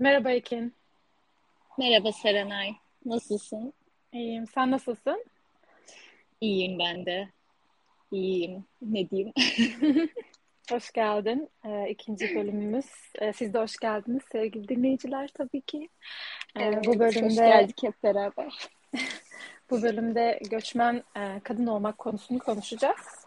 [0.00, 0.74] Merhaba Ekin.
[1.78, 2.74] Merhaba Serenay.
[3.04, 3.72] Nasılsın?
[4.12, 4.46] İyiyim.
[4.46, 5.24] Sen nasılsın?
[6.40, 7.28] İyiyim ben de.
[8.12, 8.64] İyiyim.
[8.82, 9.32] Ne diyeyim?
[10.70, 11.48] Hoş geldin.
[11.64, 12.86] Ee, ikinci bölümümüz.
[13.20, 15.88] Ee, siz de hoş geldiniz sevgili dinleyiciler tabii ki.
[16.56, 18.68] Ee, evet, bu bölümde hoş geldik hep beraber.
[19.70, 23.26] bu bölümde göçmen e, kadın olmak konusunu konuşacağız.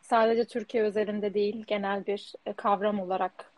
[0.00, 3.52] Sadece Türkiye özelinde değil, genel bir e, kavram olarak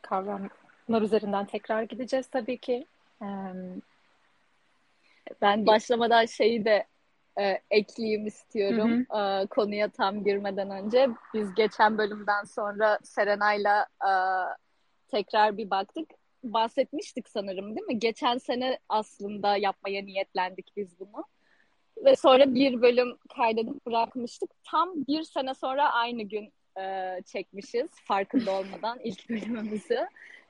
[0.89, 2.87] kavramlar üzerinden tekrar gideceğiz tabii ki.
[5.43, 6.87] Ben başlamadan şeyi de
[7.41, 9.43] e, ekleyeyim istiyorum hı hı.
[9.43, 11.09] E, konuya tam girmeden önce.
[11.35, 14.13] Biz geçen bölümden sonra Serenay'la e,
[15.09, 16.11] tekrar bir baktık.
[16.45, 17.99] Bahsetmiştik sanırım değil mi?
[17.99, 21.25] Geçen sene aslında yapmaya niyetlendik biz bunu.
[22.05, 24.51] Ve sonra bir bölüm kaydedip bırakmıştık.
[24.65, 30.09] Tam bir sene sonra aynı gün e, çekmişiz farkında olmadan ilk bölümümüzü.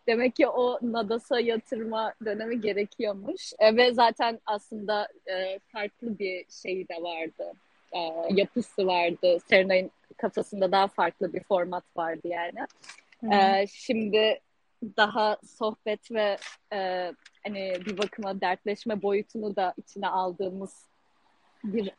[0.09, 3.53] Demek ki o Nadas'a yatırma dönemi gerekiyormuş.
[3.59, 7.53] E, ve zaten aslında e, farklı bir şey de vardı.
[7.93, 7.99] E,
[8.31, 9.39] yapısı vardı.
[9.49, 12.67] Serenay'ın kafasında daha farklı bir format vardı yani.
[13.35, 14.41] E, şimdi
[14.97, 16.39] daha sohbet ve
[16.73, 17.13] e,
[17.47, 20.87] hani bir bakıma dertleşme boyutunu da içine aldığımız
[21.65, 21.91] bir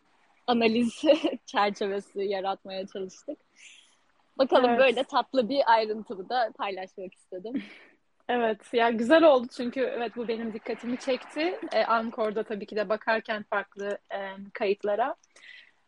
[0.47, 1.03] analiz
[1.45, 3.37] çerçevesi yaratmaya çalıştık.
[4.37, 4.79] Bakalım evet.
[4.79, 7.63] böyle tatlı bir ayrıntımı da paylaşmak istedim.
[8.29, 11.59] Evet, ya güzel oldu çünkü evet bu benim dikkatimi çekti.
[11.73, 14.17] Ee, Ankor'da tabii ki de bakarken farklı e,
[14.53, 15.15] kayıtlara.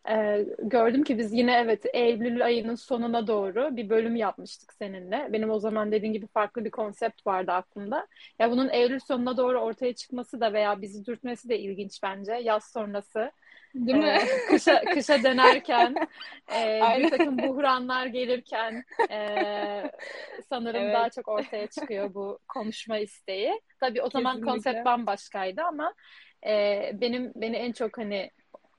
[0.09, 5.29] E, gördüm ki biz yine evet Eylül ayının sonuna doğru bir bölüm yapmıştık seninle.
[5.33, 8.07] Benim o zaman dediğin gibi farklı bir konsept vardı aklımda.
[8.39, 12.33] Ya bunun Eylül sonuna doğru ortaya çıkması da veya bizi dürtmesi de ilginç bence.
[12.33, 13.31] Yaz sonrası
[13.75, 14.17] Değil mi?
[14.21, 15.95] Ee, kışa, kışa dönerken
[16.55, 19.19] e, bir takım buhranlar gelirken e,
[20.49, 20.95] sanırım evet.
[20.95, 23.61] daha çok ortaya çıkıyor bu konuşma isteği.
[23.79, 24.51] Tabii o zaman Kesinlikle.
[24.51, 25.93] konsept bambaşkaydı ama
[26.45, 28.31] e, benim beni en çok hani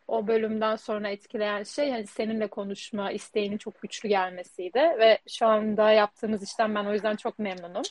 [0.09, 5.91] o bölümden sonra etkileyen şey yani seninle konuşma isteğinin çok güçlü gelmesiydi ve şu anda
[5.91, 7.83] yaptığımız işten ben o yüzden çok memnunum.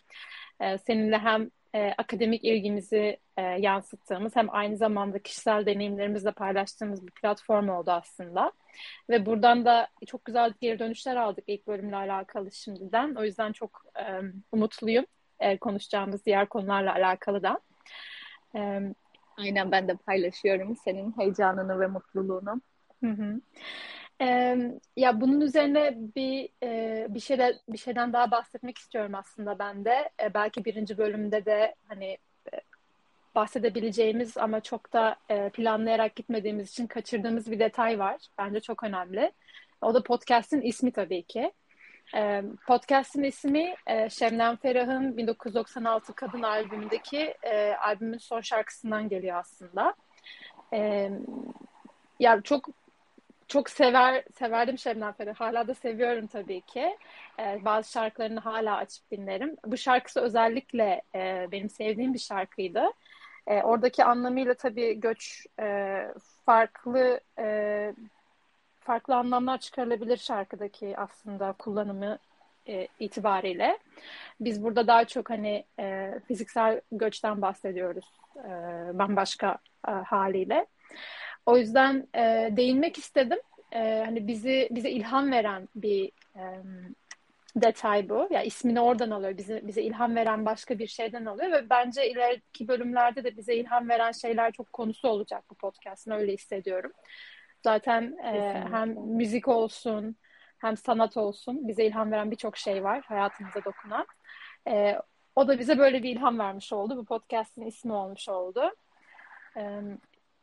[0.62, 7.12] Ee, seninle hem e, akademik ilgimizi e, yansıttığımız hem aynı zamanda kişisel deneyimlerimizle paylaştığımız bir
[7.12, 8.52] platform oldu aslında.
[9.09, 13.16] Ve buradan da çok güzel geri dönüşler aldık ilk bölümle alakalı şimdiden.
[13.16, 14.04] O yüzden çok e,
[14.52, 15.06] umutluyum
[15.40, 17.60] e, konuşacağımız diğer konularla alakalı da.
[18.56, 18.81] E,
[19.38, 22.62] Aynen ben de paylaşıyorum senin heyecanını ve mutluluğunu.
[23.04, 23.42] Hı hı.
[24.22, 24.58] Ee,
[24.98, 30.09] ya bunun üzerine bir e, bir şeyler bir şeyden daha bahsetmek istiyorum aslında ben de.
[30.24, 32.18] E, belki birinci bölümde de hani
[32.54, 32.62] e,
[33.36, 38.22] bahsedebileceğimiz ama çok da e, planlayarak gitmediğimiz için kaçırdığımız bir detay var.
[38.38, 39.31] Bence çok önemli.
[39.81, 41.52] O da podcast'in ismi tabii ki.
[42.16, 49.96] E, podcast'in ismi e, Şebnem Ferah'ın 1996 Kadın albümündeki e, albümün son şarkısından geliyor aslında.
[50.74, 51.12] E,
[52.20, 52.70] ya çok
[53.51, 55.35] çok sever severdim Şebnem Ferah.
[55.35, 56.97] Hala da seviyorum tabii ki.
[57.39, 59.56] Ee, bazı şarkılarını hala açıp dinlerim.
[59.66, 62.84] Bu şarkısı özellikle e, benim sevdiğim bir şarkıydı.
[63.47, 66.07] E, oradaki anlamıyla tabii göç e,
[66.45, 67.94] farklı e,
[68.79, 72.18] farklı anlamlar çıkarılabilir şarkıdaki aslında kullanımı
[72.68, 73.78] e, itibariyle.
[74.39, 78.06] Biz burada daha çok hani e, fiziksel göçten bahsediyoruz
[78.38, 78.50] e,
[79.00, 79.57] bambaşka
[79.88, 80.66] e, haliyle.
[81.46, 83.40] O yüzden e, değinmek istedim.
[83.72, 86.44] E, hani bizi bize ilham veren bir e,
[87.56, 88.13] detay bu.
[88.13, 89.38] Ya yani ismini oradan alıyor.
[89.38, 93.90] Bize bize ilham veren başka bir şeyden alıyor ve bence ileriki bölümlerde de bize ilham
[93.90, 96.91] veren şeyler çok konusu olacak bu podcast'ın öyle hissediyorum.
[97.63, 100.16] Zaten e, hem müzik olsun,
[100.57, 104.06] hem sanat olsun bize ilham veren birçok şey var hayatımıza dokunan.
[104.68, 104.97] E,
[105.35, 106.97] o da bize böyle bir ilham vermiş oldu.
[106.97, 108.72] Bu podcast'in ismi olmuş oldu.
[109.57, 109.81] E,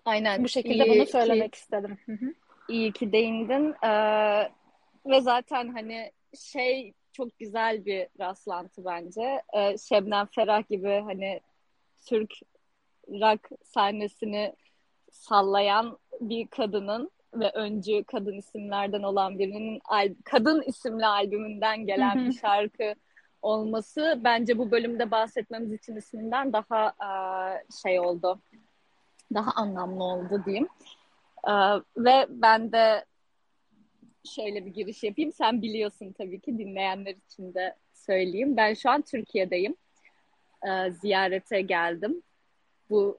[0.05, 0.45] Aynen.
[0.45, 1.99] Bu şekilde iyi bunu söylemek ki, istedim.
[2.07, 2.35] Hı hı.
[2.69, 3.75] İyi ki değindin.
[3.85, 4.51] Ee,
[5.07, 6.13] ve zaten hani
[6.53, 9.43] şey çok güzel bir rastlantı bence.
[9.57, 11.41] Ee, Şebnem Ferah gibi hani
[12.07, 12.35] Türk
[13.09, 14.55] rock sahnesini
[15.11, 19.81] sallayan bir kadının ve öncü kadın isimlerden olan birinin
[20.25, 22.95] kadın isimli albümünden gelen bir şarkı
[23.43, 26.95] olması bence bu bölümde bahsetmemiz için isminden daha
[27.83, 28.41] şey oldu
[29.35, 30.69] daha anlamlı oldu diyeyim.
[31.49, 31.53] Ee,
[31.97, 33.05] ve ben de
[34.35, 35.33] şöyle bir giriş yapayım.
[35.33, 38.57] Sen biliyorsun tabii ki dinleyenler için de söyleyeyim.
[38.57, 39.77] Ben şu an Türkiye'deyim.
[40.69, 42.23] Ee, ziyarete geldim.
[42.91, 43.19] Bu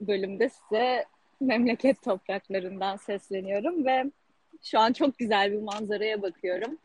[0.00, 1.04] bölümde size
[1.40, 4.10] memleket topraklarından sesleniyorum ve
[4.62, 6.78] şu an çok güzel bir manzaraya bakıyorum.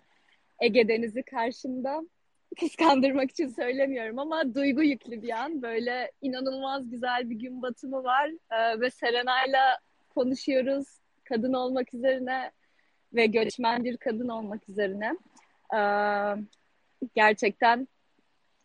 [0.59, 2.03] Ege Denizi karşımda.
[2.55, 5.61] Kıskandırmak için söylemiyorum ama duygu yüklü bir an.
[5.61, 9.79] Böyle inanılmaz güzel bir gün batımı var ee, ve Serena'yla
[10.15, 10.87] konuşuyoruz
[11.23, 12.51] kadın olmak üzerine
[13.13, 15.17] ve göçmen bir kadın olmak üzerine.
[15.73, 15.79] Ee,
[17.15, 17.87] gerçekten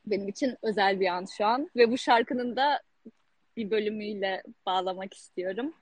[0.07, 2.81] benim için özel bir an şu an ve bu şarkının da
[3.57, 5.75] bir bölümüyle bağlamak istiyorum.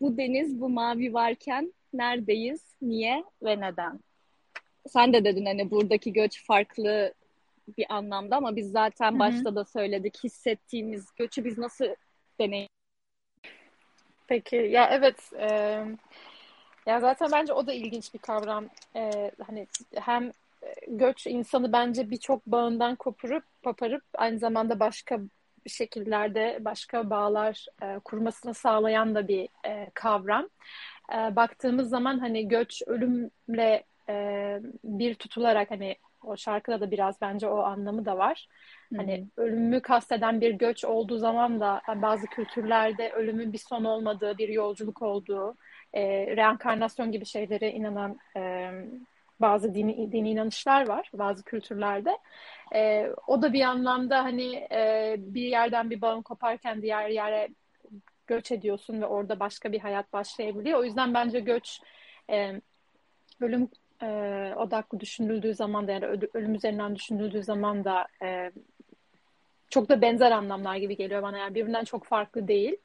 [0.00, 4.00] Bu deniz, bu mavi varken neredeyiz, niye ve neden?
[4.88, 7.14] Sen de dedin hani buradaki göç farklı
[7.78, 9.18] bir anlamda ama biz zaten Hı-hı.
[9.18, 11.86] başta da söyledik hissettiğimiz göçü biz nasıl
[12.40, 12.68] deneyim?
[14.26, 15.48] Peki ya evet e,
[16.86, 18.64] ya zaten bence o da ilginç bir kavram.
[18.96, 20.32] E, hani hem
[20.88, 25.20] göç insanı bence birçok bağından kopurup koparıp aynı zamanda başka
[25.66, 30.48] şekillerde başka bağlar e, kurmasını sağlayan da bir e, kavram.
[31.12, 37.48] E, baktığımız zaman hani göç ölümle e, bir tutularak hani o şarkıda da biraz bence
[37.48, 38.48] o anlamı da var.
[38.88, 39.00] Hı-hı.
[39.00, 44.48] Hani ölümü kasteden bir göç olduğu zaman da bazı kültürlerde ölümün bir son olmadığı, bir
[44.48, 45.56] yolculuk olduğu,
[45.92, 48.70] e, reenkarnasyon gibi şeylere inanan e,
[49.40, 52.18] bazı dini, dini inanışlar var bazı kültürlerde.
[52.74, 57.48] E, o da bir anlamda hani e, bir yerden bir bağın koparken diğer yere
[58.26, 60.78] göç ediyorsun ve orada başka bir hayat başlayabiliyor.
[60.78, 61.80] O yüzden bence göç
[62.30, 62.60] e,
[63.40, 63.68] ölüm
[64.02, 64.06] e,
[64.56, 66.04] odaklı düşünüldüğü zaman da yani
[66.34, 68.50] ölüm üzerinden düşünüldüğü zaman da e,
[69.70, 71.38] çok da benzer anlamlar gibi geliyor bana.
[71.38, 72.76] Yani birbirinden çok farklı değil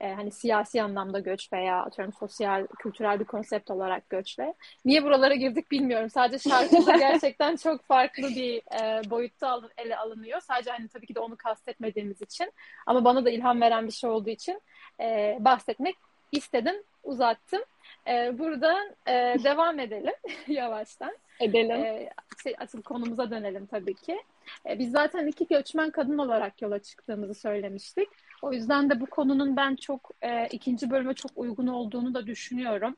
[0.00, 4.54] e, hani siyasi anlamda göç veya atıyorum sosyal, kültürel bir konsept olarak göçle.
[4.84, 6.10] Niye buralara girdik bilmiyorum.
[6.10, 10.40] Sadece şarkıda gerçekten çok farklı bir e, boyutta alın, ele alınıyor.
[10.40, 12.52] Sadece hani tabii ki de onu kastetmediğimiz için.
[12.86, 14.60] Ama bana da ilham veren bir şey olduğu için
[15.00, 15.96] e, bahsetmek
[16.32, 16.74] istedim,
[17.06, 17.62] uzattım.
[18.08, 19.12] E, buradan e,
[19.44, 20.14] devam edelim
[20.48, 21.16] yavaştan.
[21.40, 21.70] Edelim.
[21.70, 22.10] E,
[22.42, 24.22] şey, asıl konumuza dönelim tabii ki.
[24.68, 28.08] E, biz zaten iki göçmen kadın olarak yola çıktığımızı söylemiştik.
[28.42, 32.96] O yüzden de bu konunun ben çok e, ikinci bölüme çok uygun olduğunu da düşünüyorum.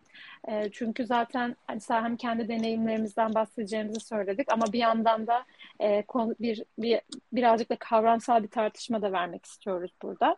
[0.49, 5.45] E, çünkü zaten hani hem kendi deneyimlerimizden bahsedeceğimizi söyledik ama bir yandan da
[5.81, 7.01] e, konu, bir, bir
[7.33, 10.37] birazcık da kavramsal bir tartışma da vermek istiyoruz burada.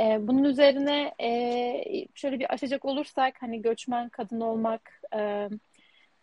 [0.00, 5.48] E, bunun üzerine e, şöyle bir açacak olursak hani göçmen kadın olmak e,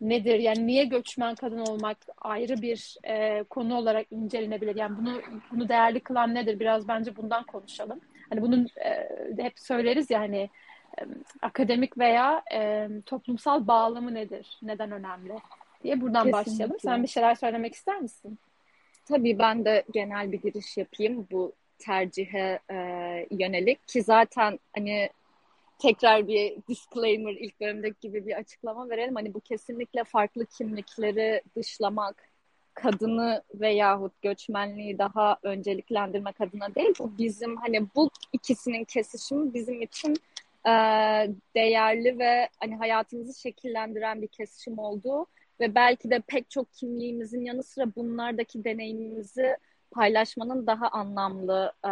[0.02, 0.40] nedir?
[0.40, 4.76] Yani niye göçmen kadın olmak ayrı bir e, konu olarak incelenebilir?
[4.76, 5.22] Yani bunu
[5.52, 6.60] bunu değerli kılan nedir?
[6.60, 8.00] Biraz bence bundan konuşalım.
[8.30, 9.08] Hani bunun e,
[9.44, 10.50] hep söyleriz ya hani
[11.00, 11.02] e,
[11.42, 14.58] akademik veya e, toplumsal bağlamı nedir?
[14.62, 15.34] Neden önemli?
[15.84, 16.52] diye buradan Kesinlikle.
[16.52, 16.78] başlayalım.
[16.80, 18.38] Sen bir şeyler söylemek ister misin?
[19.06, 22.76] Tabii ben de genel bir giriş yapayım bu tercihe e,
[23.32, 25.10] yönelik ki zaten hani
[25.80, 29.16] tekrar bir disclaimer ilk bölümdeki gibi bir açıklama verelim.
[29.16, 32.32] Hani bu kesinlikle farklı kimlikleri dışlamak,
[32.74, 36.94] kadını veyahut göçmenliği daha önceliklendirmek adına değil.
[37.00, 40.16] Bu bizim hani bu ikisinin kesişimi bizim için
[40.66, 40.72] e,
[41.56, 45.26] değerli ve hani hayatımızı şekillendiren bir kesişim olduğu
[45.60, 49.58] ve belki de pek çok kimliğimizin yanı sıra bunlardaki deneyimimizi
[49.92, 51.92] paylaşmanın daha anlamlı e,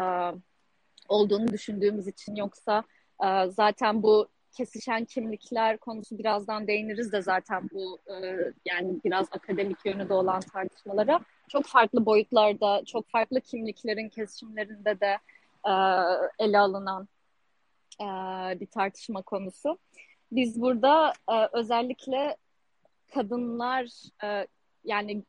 [1.09, 2.83] olduğunu düşündüğümüz için yoksa
[3.23, 9.85] e, zaten bu kesişen kimlikler konusu birazdan değiniriz de zaten bu e, yani biraz akademik
[9.85, 11.19] yönü de olan tartışmalara
[11.49, 15.17] çok farklı boyutlarda, çok farklı kimliklerin kesişimlerinde de
[15.67, 15.73] e,
[16.39, 17.07] ele alınan
[18.01, 18.05] e,
[18.59, 19.77] bir tartışma konusu.
[20.31, 22.37] Biz burada e, özellikle
[23.13, 23.89] kadınlar
[24.23, 24.47] e,
[24.83, 25.23] yani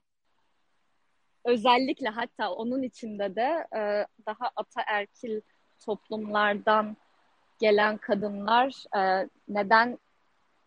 [1.44, 5.40] özellikle hatta onun içinde de e, daha ataerkil
[5.85, 6.97] toplumlardan
[7.59, 9.99] gelen kadınlar e, neden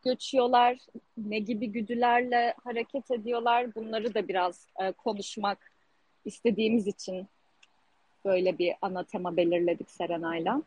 [0.04, 0.78] göçüyorlar,
[1.18, 5.72] ne gibi güdülerle hareket ediyorlar bunları da biraz e, konuşmak
[6.26, 7.28] istediğimiz için
[8.26, 10.62] böyle bir ana tema belirledik Serenay'la.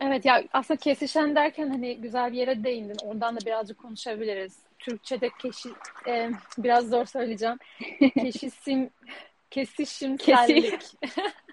[0.00, 2.96] Evet ya aslında kesişen derken hani güzel bir yere değindin.
[3.04, 4.65] Oradan da birazcık konuşabiliriz.
[4.86, 5.68] Türkçe'de keşi,
[6.06, 7.58] e, biraz zor söyleyeceğim.
[8.14, 8.90] Keşisim,
[9.50, 10.82] kesişimsellik.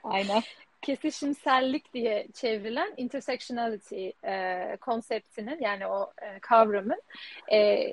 [0.04, 0.42] Aynen
[0.82, 7.02] kesişimsellik diye çevrilen intersectionality e, konseptinin yani o e, kavramın
[7.52, 7.90] e,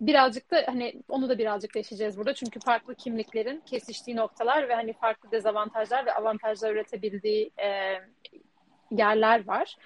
[0.00, 2.34] birazcık da hani onu da birazcık değişeceğiz burada.
[2.34, 7.98] Çünkü farklı kimliklerin kesiştiği noktalar ve hani farklı dezavantajlar ve avantajlar üretebildiği e,
[8.98, 9.76] yerler var.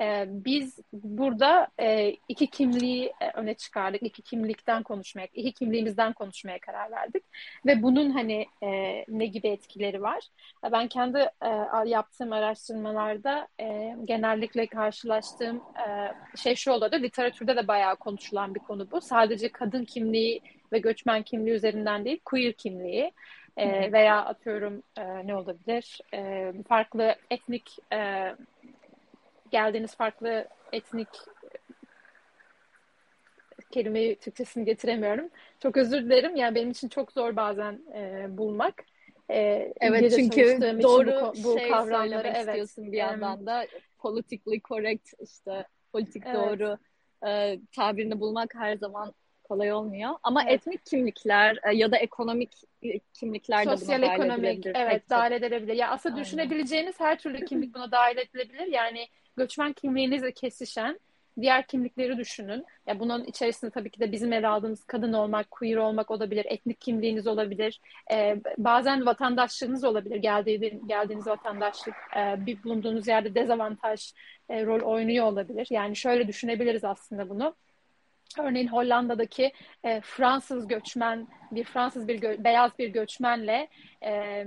[0.00, 4.02] E, biz burada e, iki kimliği e, öne çıkardık.
[4.02, 7.22] İki kimlikten konuşmaya, iki kimliğimizden konuşmaya karar verdik.
[7.66, 8.68] Ve bunun hani e,
[9.08, 10.28] ne gibi etkileri var?
[10.72, 11.50] Ben kendi e,
[11.86, 16.96] yaptığım araştırmalarda e, genellikle karşılaştığım e, şey şu oluyordu.
[16.96, 19.00] Literatürde de bayağı konuşulan bir konu bu.
[19.00, 20.40] Sadece kadın kimliği
[20.72, 23.12] ve göçmen kimliği üzerinden değil, queer kimliği
[23.56, 26.00] e, veya atıyorum e, ne olabilir?
[26.14, 28.32] E, farklı etnik e,
[29.50, 31.08] geldiğiniz farklı etnik
[33.70, 35.30] kelimeyi Türkçesini getiremiyorum.
[35.60, 36.36] Çok özür dilerim.
[36.36, 38.84] Yani benim için çok zor bazen e, bulmak.
[39.30, 43.66] E, evet çünkü doğru bu, bu şey kavramları evet, istiyorsun bir yandan da
[43.98, 46.34] politically correct işte politik evet.
[46.34, 46.78] doğru
[47.26, 49.14] e, tabirini bulmak her zaman
[49.52, 50.10] kolay olmuyor.
[50.22, 50.52] Ama evet.
[50.52, 54.72] etnik kimlikler e, ya da ekonomik e, kimlikler Sosyal de buna ekonomik, edilebilir.
[54.74, 55.74] Evet, dahil edilebilir.
[55.74, 56.24] Ya aslında Aynen.
[56.24, 58.66] düşünebileceğiniz her türlü kimlik buna dahil edilebilir.
[58.66, 59.06] Yani
[59.36, 60.98] göçmen kimliğinizle kesişen
[61.40, 62.64] diğer kimlikleri düşünün.
[62.86, 66.80] Ya bunun içerisinde tabii ki de bizim ele aldığımız kadın olmak, queer olmak olabilir, etnik
[66.80, 67.80] kimliğiniz olabilir.
[68.12, 70.16] Ee, bazen vatandaşlığınız olabilir.
[70.16, 74.12] Geldiğiniz, geldiğiniz vatandaşlık e, bir bulunduğunuz yerde dezavantaj
[74.48, 75.66] e, rol oynuyor olabilir.
[75.70, 77.54] Yani şöyle düşünebiliriz aslında bunu.
[78.38, 79.52] Örneğin Hollanda'daki
[79.84, 83.68] e, Fransız göçmen, bir Fransız bir gö- beyaz bir göçmenle
[84.04, 84.44] e,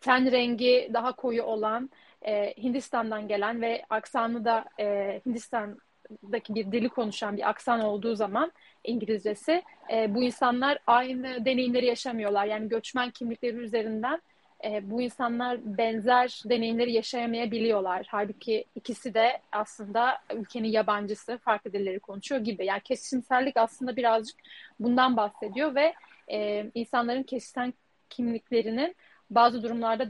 [0.00, 1.90] ten rengi daha koyu olan
[2.22, 8.52] e, Hindistan'dan gelen ve aksanı da e, Hindistan'daki bir dili konuşan bir aksan olduğu zaman
[8.84, 12.46] İngilizcesi e, bu insanlar aynı deneyimleri yaşamıyorlar.
[12.46, 14.20] Yani göçmen kimlikleri üzerinden
[14.66, 18.06] e, bu insanlar benzer deneyimleri yaşayamayabiliyorlar.
[18.10, 22.66] Halbuki ikisi de aslında ülkenin yabancısı, farklı dilleri konuşuyor gibi.
[22.66, 24.36] Yani kesişimsellik aslında birazcık
[24.80, 25.94] bundan bahsediyor ve
[26.28, 27.74] e, insanların kesişen
[28.10, 28.96] kimliklerinin
[29.30, 30.06] bazı durumlarda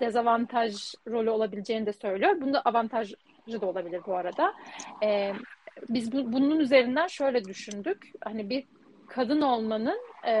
[0.00, 2.40] dezavantaj rolü olabileceğini de söylüyor.
[2.40, 3.16] Bunda avantajı
[3.48, 4.54] da olabilir bu arada.
[5.02, 5.32] E,
[5.88, 8.12] biz bu, bunun üzerinden şöyle düşündük.
[8.20, 8.64] Hani bir
[9.08, 10.32] kadın olmanın e,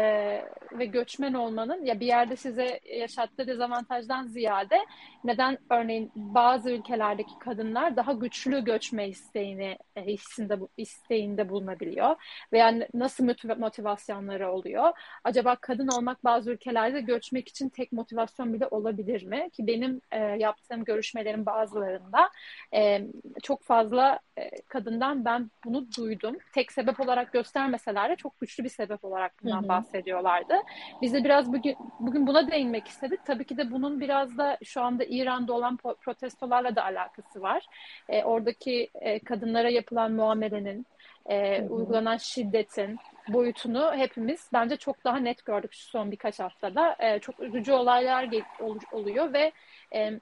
[0.72, 4.78] ve göçmen olmanın ya bir yerde size yaşattığı dezavantajdan ziyade
[5.24, 12.16] neden örneğin bazı ülkelerdeki kadınlar daha güçlü göçme isteğini e, hissinde isteğinde bulunabiliyor
[12.52, 13.24] veya nasıl
[13.58, 14.92] motivasyonları oluyor?
[15.24, 19.50] Acaba kadın olmak bazı ülkelerde göçmek için tek motivasyon bile olabilir mi?
[19.52, 22.30] Ki benim e, yaptığım görüşmelerin bazılarında
[22.74, 23.06] e,
[23.42, 26.36] çok fazla e, kadından ben bunu duydum.
[26.54, 29.71] Tek sebep olarak göstermeseler de çok güçlü bir sebep olarak bundan.
[29.72, 30.54] Bahsediyorlardı.
[31.02, 33.24] Biz de biraz bugün bugün buna değinmek istedik.
[33.24, 37.66] Tabii ki de bunun biraz da şu anda İran'da olan protestolarla da alakası var.
[38.08, 40.86] E, oradaki e, kadınlara yapılan muamelenin,
[41.26, 42.98] e, uygulanan şiddetin
[43.28, 46.96] boyutunu hepimiz bence çok daha net gördük şu son birkaç haftada.
[46.98, 48.28] E, çok üzücü olaylar
[48.60, 49.52] ol, oluyor ve
[49.94, 50.20] e,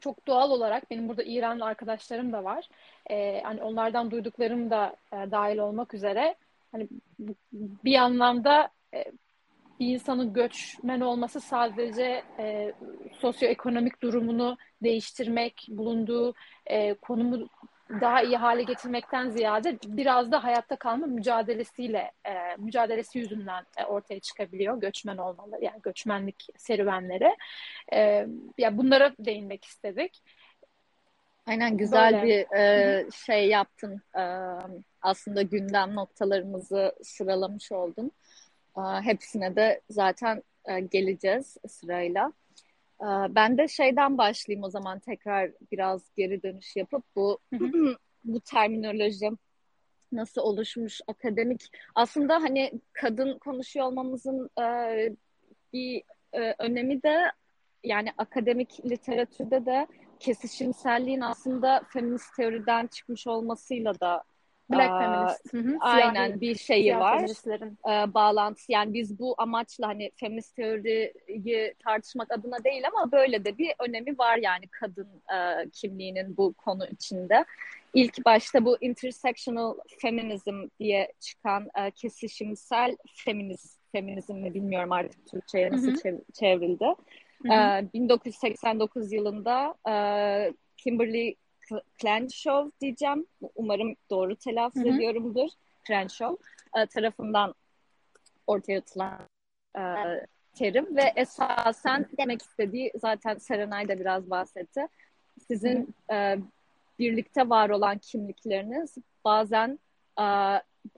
[0.00, 2.68] çok doğal olarak benim burada İranlı arkadaşlarım da var.
[3.10, 6.34] E, hani onlardan duyduklarım da e, dahil olmak üzere
[6.72, 6.88] hani
[7.84, 9.04] bir anlamda e,
[9.80, 12.72] bir insanın göçmen olması sadece e,
[13.20, 16.34] sosyoekonomik durumunu değiştirmek, bulunduğu
[16.66, 17.48] e, konumu
[18.00, 24.20] daha iyi hale getirmekten ziyade biraz da hayatta kalma mücadelesiyle, e, mücadelesi yüzünden e, ortaya
[24.20, 27.36] çıkabiliyor göçmen olmaları, yani göçmenlik serüvenleri.
[27.92, 28.26] E,
[28.58, 30.22] ya bunlara değinmek istedik.
[31.46, 32.26] Aynen güzel Böyle.
[32.26, 34.02] bir e, şey yaptın.
[34.18, 34.22] E,
[35.02, 38.12] aslında gündem noktalarımızı sıralamış oldun.
[39.02, 42.32] Hepsine de zaten e, geleceğiz sırayla.
[43.28, 47.04] Ben de şeyden başlayayım o zaman tekrar biraz geri dönüş yapıp.
[47.16, 47.38] Bu
[48.24, 49.30] bu terminoloji
[50.12, 51.62] nasıl oluşmuş akademik?
[51.94, 54.64] Aslında hani kadın konuşuyor olmamızın e,
[55.72, 56.02] bir
[56.32, 57.32] e, önemi de
[57.84, 59.86] yani akademik literatürde de
[60.20, 64.24] kesişimselliğin aslında feminist teoriden çıkmış olmasıyla da
[64.70, 65.54] Black Aa, feminist.
[65.54, 65.76] Hı hı.
[65.80, 67.22] Aynen Siyahi, bir şeyi var.
[67.88, 73.58] Ee, bağlantısı yani biz bu amaçla hani feminist teoriyi tartışmak adına değil ama böyle de
[73.58, 77.44] bir önemi var yani kadın e, kimliğinin bu konu içinde.
[77.94, 85.72] İlk başta bu intersectional feminism diye çıkan e, kesişimsel feminist feminizm mi bilmiyorum artık Türkçe'ye
[85.72, 86.22] nasıl hı hı.
[86.40, 86.94] çevrildi.
[87.42, 87.52] Hı hı.
[87.52, 89.94] E, 1989 yılında e,
[90.76, 91.36] Kimberly
[91.98, 93.26] Crenshaw diyeceğim.
[93.54, 94.94] Umarım doğru telaffuz Hı-hı.
[94.94, 95.48] ediyorumdur.
[95.86, 96.36] Crenshaw
[96.76, 97.54] e, tarafından
[98.46, 99.20] ortaya atılan
[99.78, 99.82] e,
[100.54, 104.88] terim ve esasen demek istediği zaten Serenay da biraz bahsetti.
[105.48, 106.38] Sizin e,
[106.98, 108.94] birlikte var olan kimlikleriniz
[109.24, 109.78] bazen
[110.20, 110.24] e,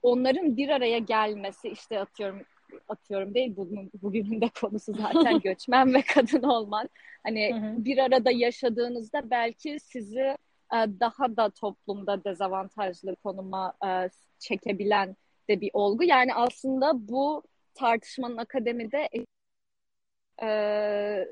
[0.03, 2.43] onların bir araya gelmesi işte atıyorum
[2.89, 6.91] atıyorum değil bugün, bugünün de konusu zaten göçmen ve kadın olmak.
[7.23, 7.85] Hani hı hı.
[7.85, 10.37] bir arada yaşadığınızda belki sizi
[10.73, 15.17] daha da toplumda dezavantajlı konuma e, çekebilen
[15.49, 16.05] de bir olgu.
[16.05, 17.43] Yani aslında bu
[17.75, 19.09] tartışmanın akademide
[20.43, 21.29] e,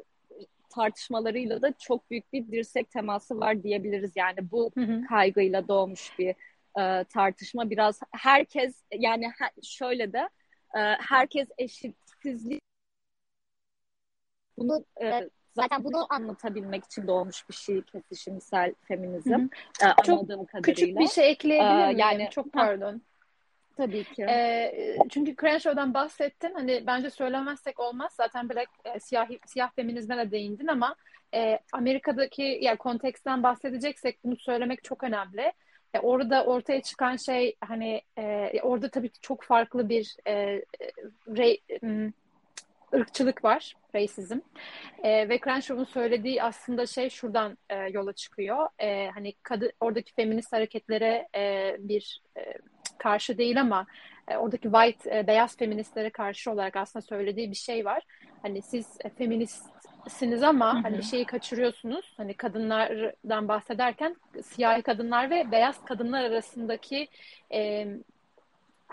[0.71, 4.13] tartışmalarıyla da çok büyük bir dirsek teması var diyebiliriz.
[4.17, 5.07] Yani bu hı hı.
[5.09, 6.35] kaygıyla doğmuş bir
[6.81, 10.29] e, tartışma biraz herkes yani şöyle de
[10.75, 12.63] e, herkes eşitsizlik
[14.59, 20.01] bunu e, zaten bunu anlatabilmek için doğmuş bir şey kesişimsel feminizm Hı -hı.
[20.01, 20.63] E, Çok kadarıyla.
[20.63, 21.99] küçük bir şey ekleyebilir e, miyim?
[21.99, 23.03] Yani çok pardon.
[23.77, 24.23] Tabii ki.
[24.23, 26.55] E, çünkü Crenshaw'dan bahsettin.
[26.55, 28.13] Hani bence söylemezsek olmaz.
[28.17, 30.95] Zaten Black e, siyah siyah feminizme de değindin ama
[31.35, 35.53] e, Amerika'daki yani konteksten bahsedeceksek bunu söylemek çok önemli.
[35.95, 40.63] E, orada ortaya çıkan şey hani e, orada tabii ki çok farklı bir e,
[41.29, 41.57] re,
[42.97, 44.39] ırkçılık var, racism.
[45.03, 48.69] E, ve Crenshaw'un söylediği aslında şey şuradan e, yola çıkıyor.
[48.79, 52.55] E, hani kadın oradaki feminist hareketlere e, bir e,
[52.99, 53.87] karşı değil ama
[54.29, 58.03] e, oradaki white e, beyaz feministlere karşı olarak aslında söylediği bir şey var.
[58.43, 60.83] Hani siz e, feministsiniz ama hı hı.
[60.83, 62.15] hani bir şeyi kaçırıyorsunuz.
[62.17, 67.09] Hani kadınlardan bahsederken siyahi kadınlar ve beyaz kadınlar arasındaki
[67.53, 67.89] e,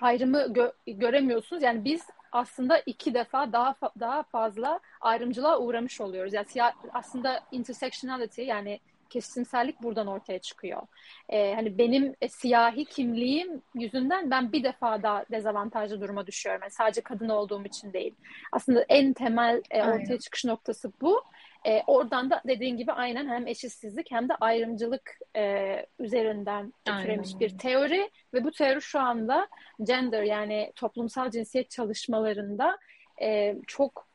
[0.01, 1.63] ayrımı gö- göremiyorsunuz.
[1.63, 2.01] Yani biz
[2.33, 6.33] aslında iki defa daha fa- daha fazla ayrımcılığa uğramış oluyoruz.
[6.33, 10.81] Yani siya- aslında intersectionality yani kesimsellik buradan ortaya çıkıyor.
[11.29, 16.61] Ee, hani benim e, siyahi kimliğim yüzünden ben bir defa daha dezavantajlı duruma düşüyorum.
[16.61, 18.15] Yani sadece kadın olduğum için değil.
[18.51, 20.17] Aslında en temel e, ortaya aynen.
[20.17, 21.23] çıkış noktası bu.
[21.65, 27.58] E, oradan da dediğin gibi aynen hem eşitsizlik hem de ayrımcılık e, üzerinden türemiş bir
[27.58, 28.12] teori.
[28.34, 29.48] Ve bu teori şu anda
[29.84, 32.77] gender yani toplumsal cinsiyet çalışmalarında
[33.22, 34.08] e, çok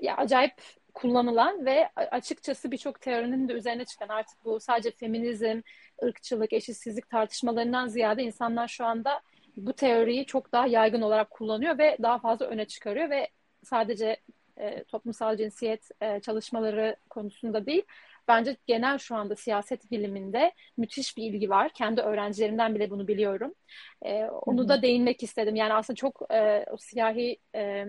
[0.00, 0.54] ya acayip
[0.94, 5.60] kullanılan ve açıkçası birçok teorinin de üzerine çıkan artık bu sadece feminizm,
[6.02, 9.20] ırkçılık, eşitsizlik tartışmalarından ziyade insanlar şu anda
[9.56, 13.28] bu teoriyi çok daha yaygın olarak kullanıyor ve daha fazla öne çıkarıyor ve
[13.64, 14.16] sadece
[14.56, 17.82] e, toplumsal cinsiyet e, çalışmaları konusunda değil,
[18.28, 21.70] bence genel şu anda siyaset biliminde müthiş bir ilgi var.
[21.74, 23.54] Kendi öğrencilerimden bile bunu biliyorum.
[24.02, 24.68] E, onu Hı-hı.
[24.68, 25.56] da değinmek istedim.
[25.56, 27.86] Yani aslında çok e, o siyahi e,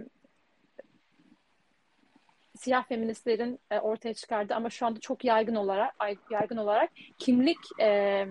[2.55, 5.93] siyah feministlerin e, ortaya çıkardığı ama şu anda çok yaygın olarak
[6.31, 8.25] yaygın olarak kimlik e,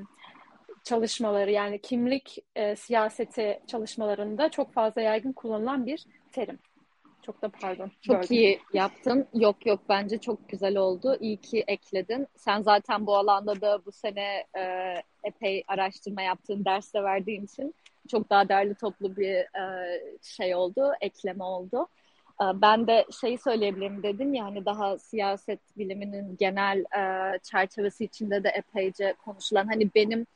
[0.85, 6.59] çalışmaları yani kimlik e, siyaseti çalışmalarında çok fazla yaygın kullanılan bir terim.
[7.27, 7.91] Çok da pardon.
[8.03, 8.37] Çok gördüm.
[8.37, 9.27] iyi yaptın.
[9.35, 11.17] Yok yok bence çok güzel oldu.
[11.21, 12.27] İyi ki ekledin.
[12.37, 17.75] Sen zaten bu alanda da bu sene e, epey araştırma yaptığın, ders de verdiğin için
[18.11, 21.87] çok daha değerli toplu bir e, şey oldu, ekleme oldu.
[22.43, 28.45] E, ben de şeyi söyleyebilirim dedim ya hani daha siyaset biliminin genel e, çerçevesi içinde
[28.45, 30.27] de epeyce konuşulan hani benim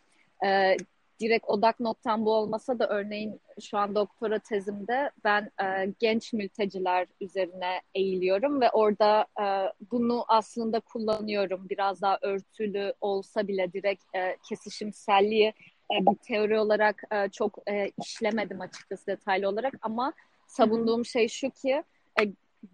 [0.46, 0.76] e,
[1.20, 7.06] direkt odak noktam bu olmasa da örneğin şu an doktora tezimde ben e, genç mülteciler
[7.20, 9.46] üzerine eğiliyorum ve orada e,
[9.90, 11.66] bunu aslında kullanıyorum.
[11.70, 15.52] Biraz daha örtülü olsa bile direkt e, kesişimselliği
[15.92, 20.12] e, bir teori olarak e, çok e, işlemedim açıkçası detaylı olarak ama
[20.46, 21.82] savunduğum şey şu ki
[22.20, 22.22] e,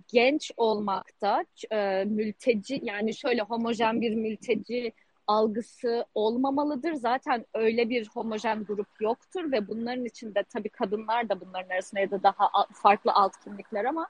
[0.09, 4.93] genç olmakta e, mülteci yani şöyle homojen bir mülteci
[5.27, 6.95] algısı olmamalıdır.
[6.95, 12.11] Zaten öyle bir homojen grup yoktur ve bunların içinde tabii kadınlar da bunların arasında ya
[12.11, 14.09] da daha farklı alt kimlikler ama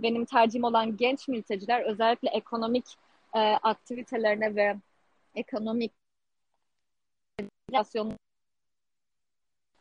[0.00, 2.86] benim tercihim olan genç mülteciler özellikle ekonomik
[3.34, 4.76] e, aktivitelerine ve
[5.34, 5.92] ekonomik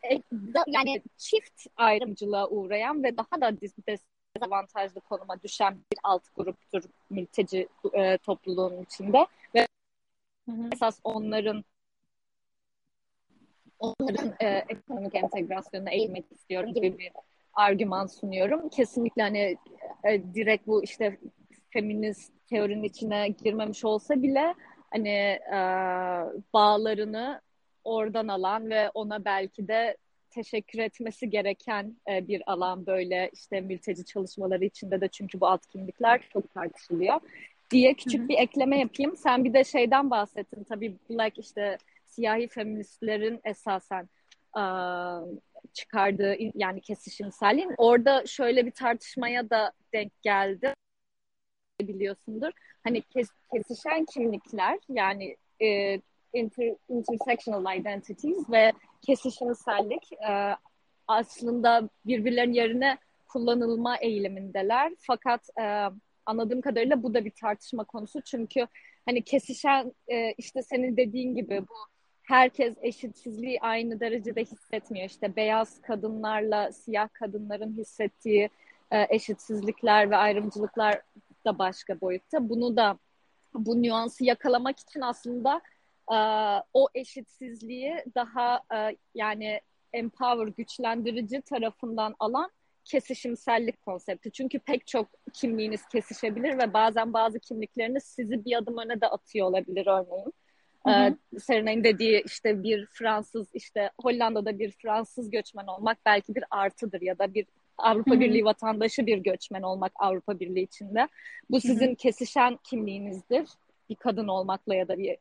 [0.03, 0.21] e,
[0.67, 3.51] yani çift ayrımcılığa uğrayan ve daha da
[4.37, 9.67] dezavantajlı konuma düşen bir alt gruptur mülteci e, topluluğunun içinde ve
[10.47, 10.69] Hı.
[10.73, 11.63] Esas onların
[13.79, 17.11] onların e, ekonomik entegrasyonuna eğilmek istiyorum gibi bir
[17.53, 18.69] argüman sunuyorum.
[18.69, 19.57] Kesinlikle hani
[20.03, 21.17] e, direkt bu işte
[21.69, 24.55] feminist teorinin içine girmemiş olsa bile
[24.91, 25.59] hani e,
[26.53, 27.41] bağlarını
[27.83, 29.97] oradan alan ve ona belki de
[30.29, 35.67] teşekkür etmesi gereken e, bir alan böyle işte mülteci çalışmaları içinde de çünkü bu alt
[35.67, 37.21] kimlikler çok tartışılıyor
[37.71, 38.29] diye küçük Hı-hı.
[38.29, 39.17] bir ekleme yapayım.
[39.17, 44.09] Sen bir de şeyden bahsettin tabii Black işte siyahi feministlerin esasen
[44.57, 45.41] ıı,
[45.73, 47.73] çıkardığı yani kesişimselliğin.
[47.77, 50.73] Orada şöyle bir tartışmaya da denk geldi
[51.81, 52.51] biliyorsundur.
[52.83, 55.99] Hani kes, kesişen kimlikler yani e,
[56.33, 60.55] inter, intersectional identities ve kesişimsellik e,
[61.07, 64.93] aslında birbirlerinin yerine kullanılma eğilimindeler.
[64.99, 65.85] Fakat e,
[66.27, 68.21] anladığım kadarıyla bu da bir tartışma konusu.
[68.21, 68.67] Çünkü
[69.05, 71.75] hani kesişen e, işte senin dediğin gibi bu
[72.23, 75.05] herkes eşitsizliği aynı derecede hissetmiyor.
[75.05, 78.49] İşte beyaz kadınlarla siyah kadınların hissettiği
[78.91, 81.01] e, eşitsizlikler ve ayrımcılıklar
[81.45, 82.49] da başka boyutta.
[82.49, 82.99] Bunu da
[83.53, 85.61] bu nüansı yakalamak için aslında
[86.11, 86.17] e,
[86.73, 89.61] o eşitsizliği daha e, yani
[89.93, 92.49] empower, güçlendirici tarafından alan
[92.87, 94.31] kesişimsellik konsepti.
[94.31, 99.47] Çünkü pek çok kimliğiniz kesişebilir ve bazen bazı kimlikleriniz sizi bir adım öne de atıyor
[99.47, 100.33] olabilir örneğin.
[100.87, 107.01] Ee, Serenay'ın dediği işte bir Fransız, işte Hollanda'da bir Fransız göçmen olmak belki bir artıdır
[107.01, 107.45] ya da bir
[107.77, 108.19] Avrupa Hı-hı.
[108.19, 111.07] Birliği vatandaşı bir göçmen olmak Avrupa Birliği içinde.
[111.49, 111.95] Bu sizin Hı-hı.
[111.95, 113.49] kesişen kimliğinizdir.
[113.89, 115.17] Bir kadın olmakla ya da bir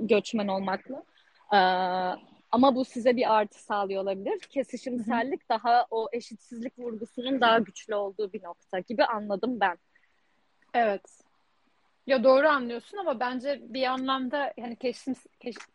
[0.00, 1.02] göçmen olmakla.
[1.52, 1.58] Ee,
[2.52, 4.38] ama bu size bir artı sağlıyor olabilir.
[4.40, 9.78] Kesişimsellik daha o eşitsizlik vurgusunun daha güçlü olduğu bir nokta gibi anladım ben.
[10.74, 11.22] Evet.
[12.06, 15.14] Ya doğru anlıyorsun ama bence bir anlamda yani kesişim,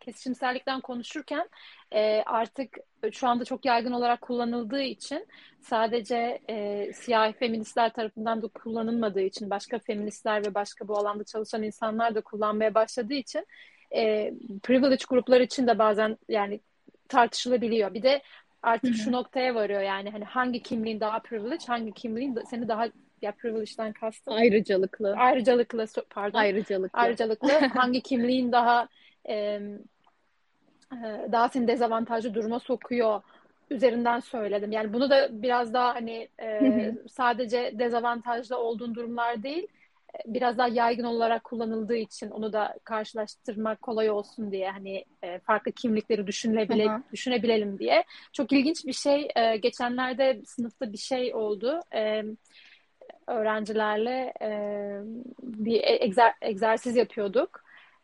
[0.00, 1.48] kesişimsellikten konuşurken
[1.92, 2.76] e, artık
[3.12, 5.26] şu anda çok yaygın olarak kullanıldığı için
[5.60, 11.62] sadece e, siyah feministler tarafından da kullanılmadığı için başka feministler ve başka bu alanda çalışan
[11.62, 13.46] insanlar da kullanmaya başladığı için
[13.94, 16.60] e, privilege gruplar için de bazen yani
[17.08, 17.94] tartışılabiliyor.
[17.94, 18.22] Bir de
[18.62, 19.02] artık Hı-hı.
[19.02, 22.88] şu noktaya varıyor yani hani hangi kimliğin daha privilege, hangi kimliğin seni daha
[23.22, 24.34] ya privilege'den kastım.
[24.34, 25.14] Ayrıcalıklı.
[25.16, 26.38] Ayrıcalıklı pardon.
[26.38, 26.98] Ayrıcalıklı.
[26.98, 27.48] Ayrıcalıklı.
[27.74, 28.88] hangi kimliğin daha
[29.28, 29.60] e,
[31.32, 33.22] daha seni dezavantajlı duruma sokuyor
[33.70, 34.72] üzerinden söyledim.
[34.72, 39.66] Yani bunu da biraz daha hani e, sadece dezavantajlı olduğun durumlar değil
[40.26, 45.72] biraz daha yaygın olarak kullanıldığı için onu da karşılaştırmak kolay olsun diye hani e, farklı
[45.72, 47.02] kimlikleri düşünebile Aha.
[47.12, 48.04] düşünebilelim diye.
[48.32, 49.28] Çok ilginç bir şey.
[49.36, 51.80] E, geçenlerde sınıfta bir şey oldu.
[51.94, 52.22] E,
[53.26, 54.50] öğrencilerle e,
[55.42, 57.62] bir egzer, egzersiz yapıyorduk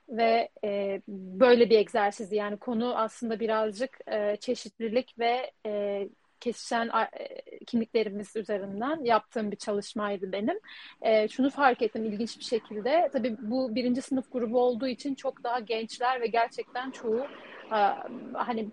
[0.09, 6.09] ve e, böyle bir egzersiz yani konu aslında birazcık e, çeşitlilik ve e,
[6.45, 10.59] kesişen e, kimliklerimiz üzerinden yaptığım bir çalışmaydı benim.
[11.03, 13.11] E, şunu fark ettim ilginç bir şekilde.
[13.13, 17.27] Tabii bu birinci sınıf grubu olduğu için çok daha gençler ve gerçekten çoğu
[18.35, 18.69] hani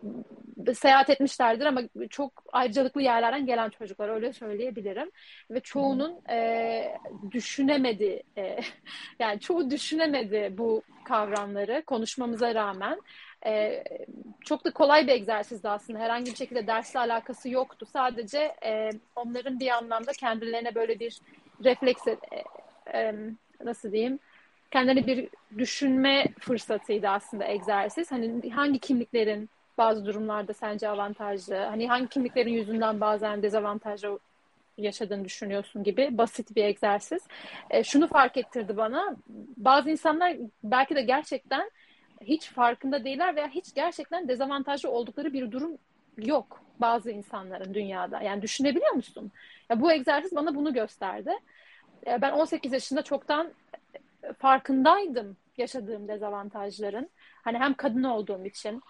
[0.73, 5.11] seyahat etmişlerdir ama çok ayrıcalıklı yerlerden gelen çocuklar öyle söyleyebilirim
[5.51, 6.97] ve çoğunun e,
[7.31, 8.59] düşünemedi e,
[9.19, 12.99] yani çoğu düşünemedi bu kavramları konuşmamıza rağmen
[13.45, 13.83] e,
[14.45, 15.99] çok da kolay bir egzersizdi aslında.
[15.99, 17.85] Herhangi bir şekilde dersle alakası yoktu.
[17.93, 21.19] Sadece e, onların bir anlamda kendilerine böyle bir
[21.63, 22.17] refleks e,
[22.93, 23.15] e,
[23.63, 24.19] nasıl diyeyim
[24.71, 28.11] kendilerine bir düşünme fırsatıydı aslında egzersiz.
[28.11, 31.55] Hani hangi kimliklerin bazı durumlarda sence avantajlı?
[31.55, 34.19] Hani hangi kimliklerin yüzünden bazen dezavantajlı
[34.77, 37.21] yaşadığını düşünüyorsun gibi basit bir egzersiz.
[37.69, 39.15] E, şunu fark ettirdi bana.
[39.57, 41.71] Bazı insanlar belki de gerçekten
[42.21, 45.77] hiç farkında değiller veya hiç gerçekten dezavantajlı oldukları bir durum
[46.17, 48.21] yok bazı insanların dünyada.
[48.21, 49.31] Yani düşünebiliyor musun?
[49.69, 51.31] Ya bu egzersiz bana bunu gösterdi.
[52.05, 53.53] Ben 18 yaşında çoktan
[54.37, 57.09] farkındaydım yaşadığım dezavantajların.
[57.43, 58.81] Hani hem kadın olduğum için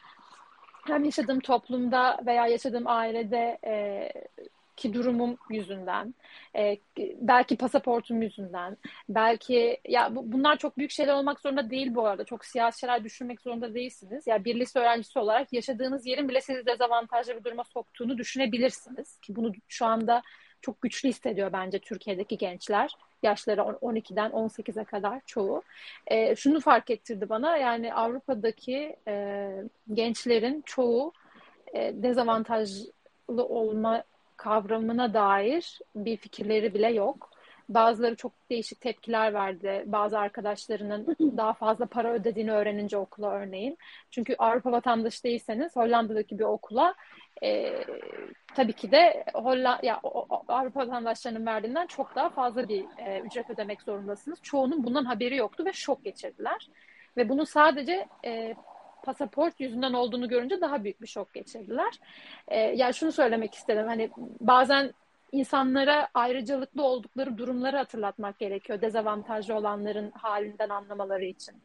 [0.87, 4.09] hem yaşadığım toplumda veya yaşadığım ailede e,
[4.81, 6.15] ki durumum yüzünden,
[6.55, 6.77] e,
[7.21, 8.77] belki pasaportum yüzünden,
[9.09, 12.23] belki ya bu, bunlar çok büyük şeyler olmak zorunda değil bu arada.
[12.23, 14.27] Çok siyasi şeyler düşünmek zorunda değilsiniz.
[14.27, 19.19] Ya yani bir lise öğrencisi olarak yaşadığınız yerin bile sizi dezavantajlı bir duruma soktuğunu düşünebilirsiniz.
[19.19, 20.21] Ki bunu şu anda
[20.61, 22.91] çok güçlü hissediyor bence Türkiye'deki gençler.
[23.23, 25.63] Yaşları 12'den 18'e kadar çoğu.
[26.07, 29.49] E, şunu fark ettirdi bana yani Avrupa'daki e,
[29.93, 31.13] gençlerin çoğu
[31.73, 32.91] e, dezavantajlı
[33.29, 34.03] olma
[34.41, 37.29] kavramına dair bir fikirleri bile yok.
[37.69, 39.83] Bazıları çok değişik tepkiler verdi.
[39.85, 43.77] Bazı arkadaşlarının daha fazla para ödediğini öğrenince okula örneğin.
[44.11, 46.95] Çünkü Avrupa vatandaşı değilseniz Hollanda'daki bir okula
[47.43, 47.73] e,
[48.55, 49.99] tabii ki de Hollanda, ya,
[50.47, 54.39] Avrupa vatandaşlarının verdiğinden çok daha fazla bir e, ücret ödemek zorundasınız.
[54.41, 56.69] Çoğunun bundan haberi yoktu ve şok geçirdiler.
[57.17, 58.55] Ve bunu sadece e,
[59.03, 61.99] pasaport yüzünden olduğunu görünce daha büyük bir şok geçirdiler.
[62.47, 63.87] E, yani şunu söylemek istedim.
[63.87, 64.09] Hani
[64.39, 64.93] bazen
[65.31, 68.81] insanlara ayrıcalıklı oldukları durumları hatırlatmak gerekiyor.
[68.81, 71.55] Dezavantajlı olanların halinden anlamaları için.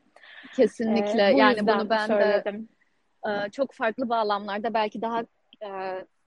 [0.57, 1.23] Kesinlikle.
[1.23, 2.69] Ee, yani bunu ben söyledim.
[3.27, 5.21] de e, çok farklı bağlamlarda belki daha
[5.63, 5.69] e,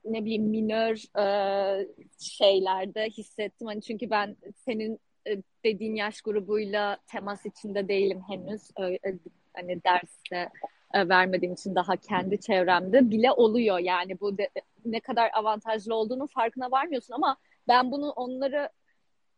[0.04, 1.86] ne bileyim minör e,
[2.20, 3.66] şeylerde hissettim.
[3.66, 8.70] Hani çünkü ben senin e, dediğin yaş grubuyla temas içinde değilim henüz.
[9.54, 10.48] Hani derste
[10.94, 13.78] e, vermediğim için daha kendi çevremde bile oluyor.
[13.78, 14.50] Yani bu de,
[14.84, 17.36] ne kadar avantajlı olduğunu farkına varmıyorsun ama
[17.68, 18.68] ben bunu onları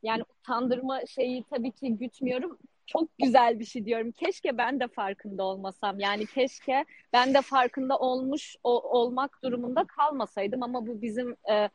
[0.02, 2.58] yani utandırma şeyi tabii ki gütmüyorum.
[2.86, 4.12] Çok güzel bir şey diyorum.
[4.12, 6.00] Keşke ben de farkında olmasam.
[6.00, 11.68] Yani keşke ben de farkında olmuş o, olmak durumunda kalmasaydım ama bu bizim e,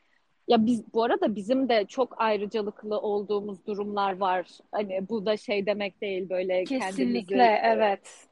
[0.47, 4.47] ya biz bu arada bizim de çok ayrıcalıklı olduğumuz durumlar var.
[4.71, 8.27] Hani bu da şey demek değil böyle Kesinlikle kendimizi, evet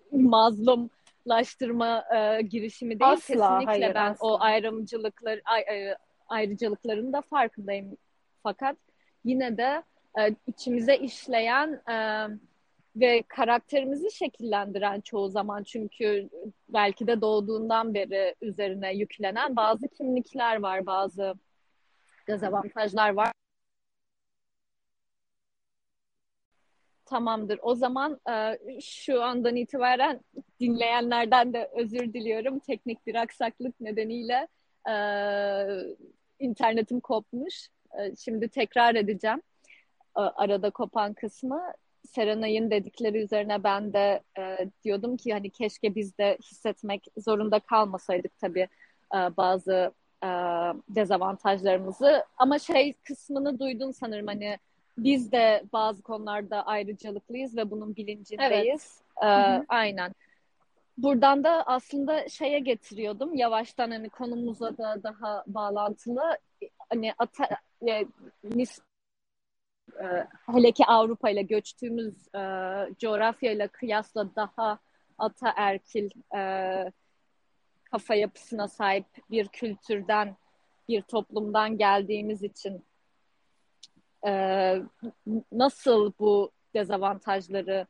[1.26, 3.12] mazlumlaştırma e, girişimi değil.
[3.12, 4.28] Asla, Kesinlikle hayır, ben asla.
[4.28, 7.98] o ayrımcılıklar ay, e, ayrıcalıkların da farkındayım.
[8.44, 8.78] Fakat
[9.24, 9.84] yine de
[10.20, 12.28] e, içimize işleyen e,
[12.96, 16.30] ve karakterimizi şekillendiren çoğu zaman çünkü
[16.70, 21.34] belki de doğduğundan beri üzerine yüklenen bazı kimlikler var, bazı
[22.28, 23.32] dezavantajlar var.
[27.06, 27.60] Tamamdır.
[27.62, 30.20] O zaman e, şu andan itibaren
[30.60, 32.60] dinleyenlerden de özür diliyorum.
[32.60, 34.48] Teknik bir aksaklık nedeniyle
[34.90, 34.96] e,
[36.40, 37.68] internetim kopmuş.
[38.00, 39.42] E, şimdi tekrar edeceğim
[40.16, 41.62] arada kopan kısmı.
[42.06, 44.24] Serenay'ın dedikleri üzerine ben de
[44.84, 48.68] diyordum ki hani keşke biz de hissetmek zorunda kalmasaydık tabii
[49.14, 49.94] bazı
[50.90, 52.26] dezavantajlarımızı.
[52.38, 54.58] Ama şey kısmını duydun sanırım hani
[54.98, 59.02] biz de bazı konularda ayrıcalıklıyız ve bunun bilincindeyiz.
[59.22, 59.62] Evet.
[59.62, 60.16] Ee, aynen.
[60.98, 63.36] Buradan da aslında şeye getiriyordum.
[63.36, 66.38] Yavaştan hani konumuza da daha bağlantılı.
[66.90, 67.50] Hani ata,
[67.88, 68.06] e,
[68.44, 68.80] nis,
[70.00, 72.40] e, hele ki Avrupa ile göçtüğümüz e,
[73.00, 74.80] coğrafyayla kıyasla daha
[75.18, 76.42] ataerkil e,
[77.84, 80.36] kafa yapısına sahip bir kültürden,
[80.90, 82.84] bir toplumdan geldiğimiz için
[84.26, 84.32] e,
[85.52, 87.88] nasıl bu dezavantajları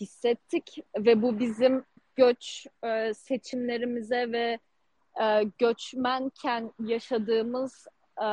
[0.00, 1.84] hissettik ve bu bizim
[2.16, 4.58] göç e, seçimlerimize ve
[5.22, 7.86] e, göçmenken yaşadığımız
[8.20, 8.26] e,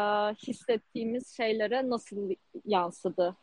[0.48, 2.30] hissettiğimiz şeylere nasıl
[2.66, 3.36] yansıdı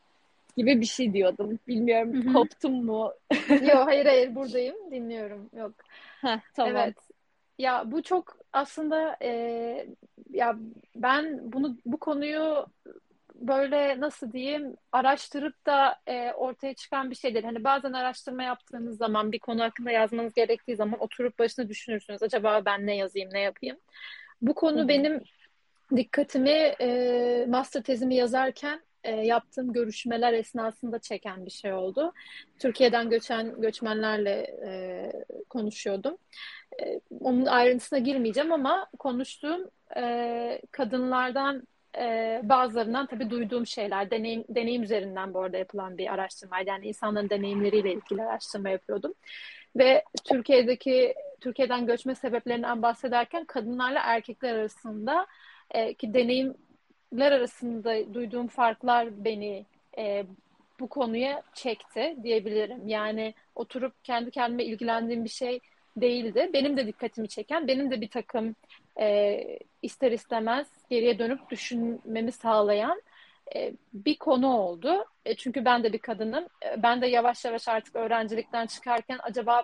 [0.57, 1.59] gibi bir şey diyordum.
[1.69, 2.33] Bilmiyorum Hı-hı.
[2.33, 3.13] koptum mu?
[3.51, 5.51] Yok hayır hayır buradayım dinliyorum.
[5.57, 5.73] Yok.
[6.21, 6.77] Heh, tamam.
[6.77, 6.97] Evet.
[7.59, 9.31] Ya bu çok aslında e,
[10.31, 10.57] ya
[10.97, 12.67] ben bunu bu konuyu
[13.41, 17.45] böyle nasıl diyeyim araştırıp da e, ortaya çıkan bir şeydir.
[17.45, 22.23] Hani bazen araştırma yaptığınız zaman bir konu hakkında yazmanız gerektiği zaman oturup başına düşünürsünüz.
[22.23, 23.77] Acaba ben ne yazayım, ne yapayım?
[24.43, 24.89] Bu konu Hı-hı.
[24.89, 25.23] benim
[25.97, 32.13] dikkatimi e, master tezimi yazarken e, yaptığım görüşmeler esnasında çeken bir şey oldu.
[32.59, 35.13] Türkiye'den göçen göçmenlerle e,
[35.49, 36.17] konuşuyordum.
[36.83, 41.63] E, onun ayrıntısına girmeyeceğim ama konuştuğum e, kadınlardan
[41.99, 46.69] e, bazılarından tabii duyduğum şeyler, deneyim, deneyim üzerinden bu arada yapılan bir araştırmaydı.
[46.69, 49.15] Yani insanların deneyimleriyle ilgili araştırma yapıyordum.
[49.77, 55.27] Ve Türkiye'deki, Türkiye'den göçme sebeplerinden bahsederken kadınlarla erkekler arasında
[55.71, 59.67] e, ki deneyimler arasında duyduğum farklar beni
[59.99, 60.25] e,
[60.81, 62.89] bu konuya çekti diyebilirim.
[62.89, 65.61] Yani oturup kendi kendime ilgilendiğim bir şey
[65.97, 66.51] değildi.
[66.53, 68.57] Benim de dikkatimi çeken, benim de bir takım
[69.01, 69.41] e,
[69.83, 73.03] ister istemez geriye dönüp düşünmemi sağlayan
[73.57, 75.05] e, bir konu oldu.
[75.25, 76.45] E, çünkü ben de bir kadınım.
[76.65, 79.63] E, ben de yavaş yavaş artık öğrencilikten çıkarken acaba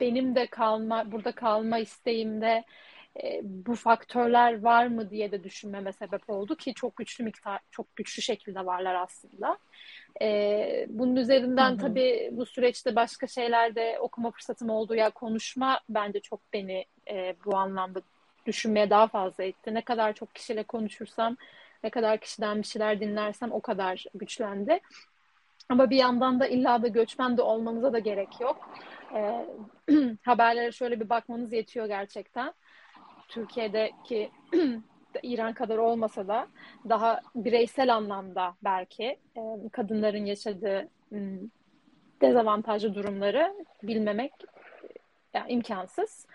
[0.00, 2.64] benim de kalma, burada kalma isteğimde
[3.22, 7.96] e, bu faktörler var mı diye de düşünmeme sebep oldu ki çok güçlü miktar, çok
[7.96, 9.58] güçlü şekilde varlar aslında.
[10.22, 11.78] E, bunun üzerinden hı hı.
[11.78, 17.56] tabii bu süreçte başka şeylerde okuma fırsatım oldu ya konuşma bence çok beni e, bu
[17.56, 18.00] anlamda
[18.46, 19.74] düşünmeye daha fazla etti.
[19.74, 21.36] Ne kadar çok kişiyle konuşursam,
[21.84, 24.80] ne kadar kişiden bir şeyler dinlersem o kadar güçlendi.
[25.68, 28.70] Ama bir yandan da illa da göçmen de olmanıza da gerek yok.
[29.14, 29.46] E,
[30.22, 32.54] haberlere şöyle bir bakmanız yetiyor gerçekten.
[33.28, 34.30] Türkiye'deki
[35.22, 36.46] İran kadar olmasa da
[36.88, 39.04] daha bireysel anlamda belki
[39.36, 40.88] e, kadınların yaşadığı
[42.20, 44.32] dezavantajlı durumları bilmemek
[45.34, 46.26] yani imkansız.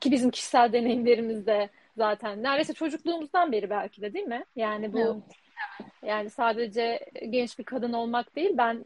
[0.00, 4.44] Ki bizim kişisel deneyimlerimizde zaten neredeyse çocukluğumuzdan beri belki de değil mi?
[4.56, 5.86] Yani bu evet.
[6.02, 8.84] yani sadece genç bir kadın olmak değil ben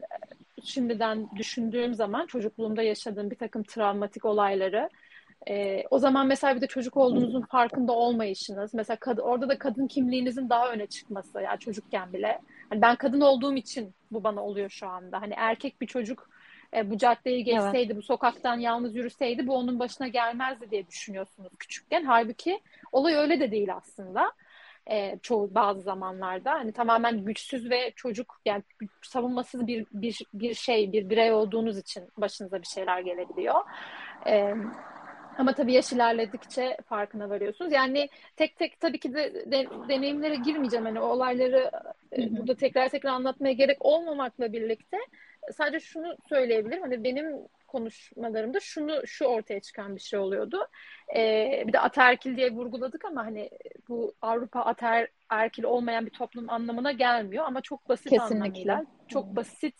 [0.63, 4.89] şimdiden düşündüğüm zaman çocukluğumda yaşadığım bir takım travmatik olayları
[5.47, 8.73] e, o zaman mesela bir de çocuk olduğunuzun farkında olmayışınız.
[8.73, 11.41] Mesela kad- orada da kadın kimliğinizin daha öne çıkması.
[11.41, 12.39] Yani çocukken bile.
[12.69, 15.21] Hani ben kadın olduğum için bu bana oluyor şu anda.
[15.21, 16.29] Hani erkek bir çocuk
[16.75, 17.95] e, bu caddeyi geçseydi, evet.
[17.95, 22.03] bu sokaktan yalnız yürüseydi bu onun başına gelmezdi diye düşünüyorsunuz küçükken.
[22.03, 22.59] Halbuki
[22.91, 24.31] olay öyle de değil aslında.
[24.89, 28.63] E, çoğu bazı zamanlarda hani tamamen güçsüz ve çocuk yani
[29.01, 33.55] savunmasız bir bir bir şey bir birey olduğunuz için başınıza bir şeyler gelebiliyor.
[34.27, 34.53] E,
[35.37, 37.71] ama tabii yaş ilerledikçe farkına varıyorsunuz.
[37.71, 40.85] Yani tek tek tabii ki de, de deneyimlere girmeyeceğim.
[40.85, 41.71] Hani olayları
[42.17, 44.97] e, burada tekrar tekrar anlatmaya gerek olmamakla birlikte
[45.53, 46.81] sadece şunu söyleyebilirim.
[46.81, 50.67] Hani benim konuşmalarımda şunu şu ortaya çıkan bir şey oluyordu.
[51.15, 53.49] Ee, bir de ataerkil diye vurguladık ama hani
[53.89, 58.35] bu Avrupa ataerkil olmayan bir toplum anlamına gelmiyor ama çok basit Kesinlikle.
[58.35, 59.75] anlamıyla çok basit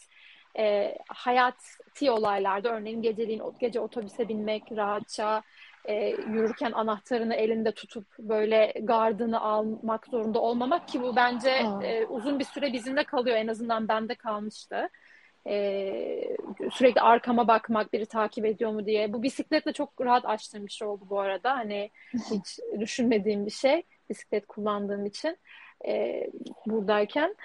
[0.57, 5.41] e, hayati olaylarda örneğin geceliğin gece otobüse binmek rahatça
[5.85, 11.49] e, yürürken anahtarını elinde tutup böyle gardını almak zorunda olmamak ki bu bence
[11.83, 14.89] e, uzun bir süre bizimle kalıyor en azından bende kalmıştı.
[15.49, 16.37] E,
[16.71, 19.13] sürekli arkama bakmak biri takip ediyor mu diye.
[19.13, 21.57] Bu bisikletle çok rahat açtığım bir şey oldu bu arada.
[21.57, 25.37] Hani hiç düşünmediğim bir şey bisiklet kullandığım için
[25.87, 26.27] e,
[26.65, 27.35] buradayken.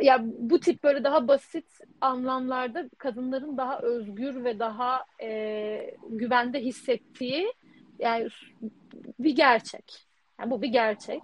[0.00, 1.66] Ya bu tip böyle daha basit
[2.00, 7.52] anlamlarda kadınların daha özgür ve daha e, güvende hissettiği
[7.98, 8.28] yani
[9.18, 10.06] bir gerçek.
[10.40, 11.22] Yani bu bir gerçek.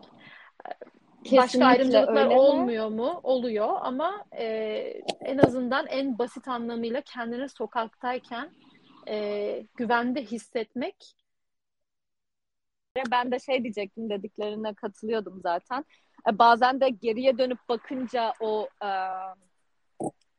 [1.27, 3.21] Kesinlikle Başka ayrımcılıklar olmuyor mu?
[3.23, 4.45] Oluyor ama e,
[5.21, 8.51] en azından en basit anlamıyla kendini sokaktayken
[9.09, 11.15] e, güvende hissetmek.
[13.11, 15.85] Ben de şey diyecektim dediklerine katılıyordum zaten.
[16.29, 18.89] E, bazen de geriye dönüp bakınca o e,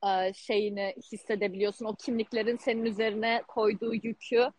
[0.10, 1.86] e, şeyini hissedebiliyorsun.
[1.86, 4.52] O kimliklerin senin üzerine koyduğu yükü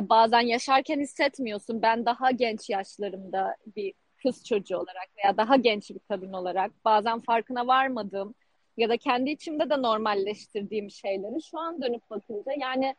[0.00, 1.82] e, bazen yaşarken hissetmiyorsun.
[1.82, 7.20] Ben daha genç yaşlarımda bir kız çocuğu olarak veya daha genç bir kadın olarak bazen
[7.20, 8.34] farkına varmadığım
[8.76, 12.96] ya da kendi içimde de normalleştirdiğim şeyleri şu an dönüp bakınca yani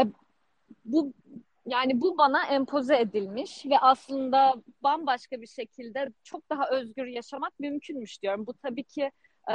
[0.00, 0.02] e,
[0.84, 1.12] bu
[1.66, 8.22] yani bu bana empoze edilmiş ve aslında bambaşka bir şekilde çok daha özgür yaşamak mümkünmüş
[8.22, 8.46] diyorum.
[8.46, 9.10] Bu tabii ki
[9.48, 9.54] e,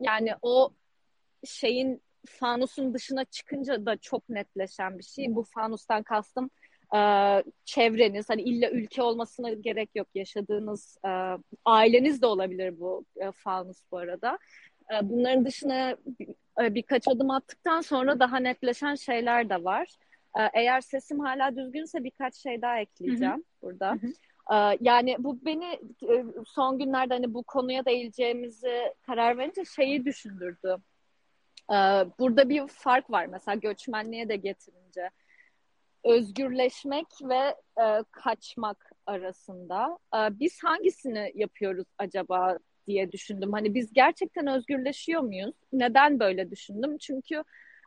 [0.00, 0.70] yani o
[1.44, 5.34] şeyin fanusun dışına çıkınca da çok netleşen bir şey.
[5.34, 6.50] Bu fanustan kastım
[6.94, 7.00] e,
[7.64, 8.30] çevreniz.
[8.30, 10.08] Hani illa ülke olmasına gerek yok.
[10.14, 11.10] Yaşadığınız e,
[11.64, 14.38] aileniz de olabilir bu e, fanus bu arada.
[14.92, 15.96] E, bunların dışına
[16.60, 19.88] e, birkaç adım attıktan sonra daha netleşen şeyler de var.
[20.38, 23.42] E, eğer sesim hala düzgünse birkaç şey daha ekleyeceğim Hı-hı.
[23.62, 23.92] burada.
[23.92, 24.12] Hı-hı.
[24.80, 25.80] Yani bu beni
[26.46, 30.76] son günlerde hani bu konuya değileceğimizi karar verince şeyi düşündürdü.
[32.18, 35.10] Burada bir fark var mesela göçmenliğe de getirince.
[36.08, 39.98] Özgürleşmek ve e, kaçmak arasında.
[40.14, 43.52] Ee, biz hangisini yapıyoruz acaba diye düşündüm.
[43.52, 45.54] Hani biz gerçekten özgürleşiyor muyuz?
[45.72, 46.98] Neden böyle düşündüm?
[46.98, 47.42] Çünkü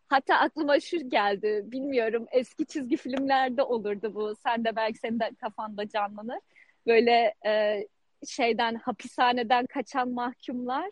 [0.09, 1.61] hatta aklıma şu geldi.
[1.65, 4.35] Bilmiyorum eski çizgi filmlerde olurdu bu.
[4.35, 6.39] Sen de belki senin de kafanda canlanır.
[6.87, 7.83] Böyle e,
[8.27, 10.89] şeyden hapishaneden kaçan mahkumlar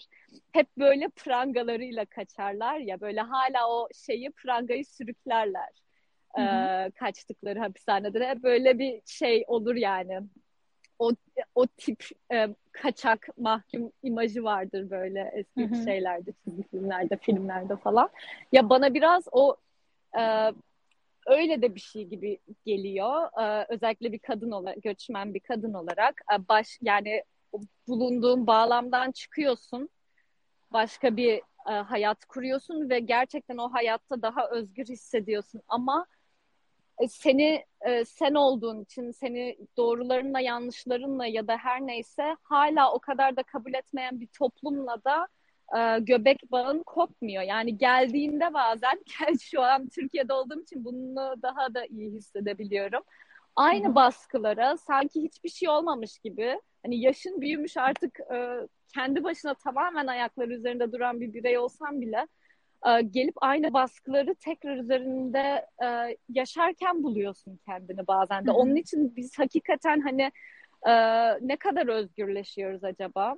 [0.52, 5.89] hep böyle prangalarıyla kaçarlar ya böyle hala o şeyi prangayı sürüklerler.
[6.38, 10.22] E, kaçtıkları hapishanede hep böyle bir şey olur yani
[11.00, 11.12] o
[11.56, 15.84] o tip e, kaçak mahkum imajı vardır böyle eski hı hı.
[15.84, 18.10] şeylerde çizgi filmlerde filmlerde falan
[18.52, 19.58] ya bana biraz o
[20.20, 20.52] e,
[21.30, 23.30] öyle de bir şey gibi geliyor.
[23.42, 27.24] Ee, özellikle bir kadın olarak, göçmen bir kadın olarak e, baş yani
[27.88, 29.90] bulunduğun bağlamdan çıkıyorsun.
[30.74, 36.19] Başka bir e, hayat kuruyorsun ve gerçekten o hayatta daha özgür hissediyorsun ama e,
[37.08, 43.36] seni e, sen olduğun için seni doğrularınla yanlışlarınla ya da her neyse hala o kadar
[43.36, 45.28] da kabul etmeyen bir toplumla da
[45.78, 47.44] e, göbek bağın kopmuyor.
[47.44, 49.04] Yani geldiğinde bazen
[49.42, 53.04] şu an Türkiye'de olduğum için bunu daha da iyi hissedebiliyorum.
[53.56, 60.08] Aynı baskılara sanki hiçbir şey olmamış gibi hani yaşın büyümüş artık e, kendi başına tamamen
[60.08, 62.28] ayakları üzerinde duran bir birey olsam bile
[62.88, 68.52] e, gelip aynı baskıları tekrar üzerinde e, yaşarken buluyorsun kendini bazen de.
[68.52, 68.58] Hı-hı.
[68.58, 70.32] Onun için biz hakikaten hani
[70.88, 70.94] e,
[71.48, 73.36] ne kadar özgürleşiyoruz acaba?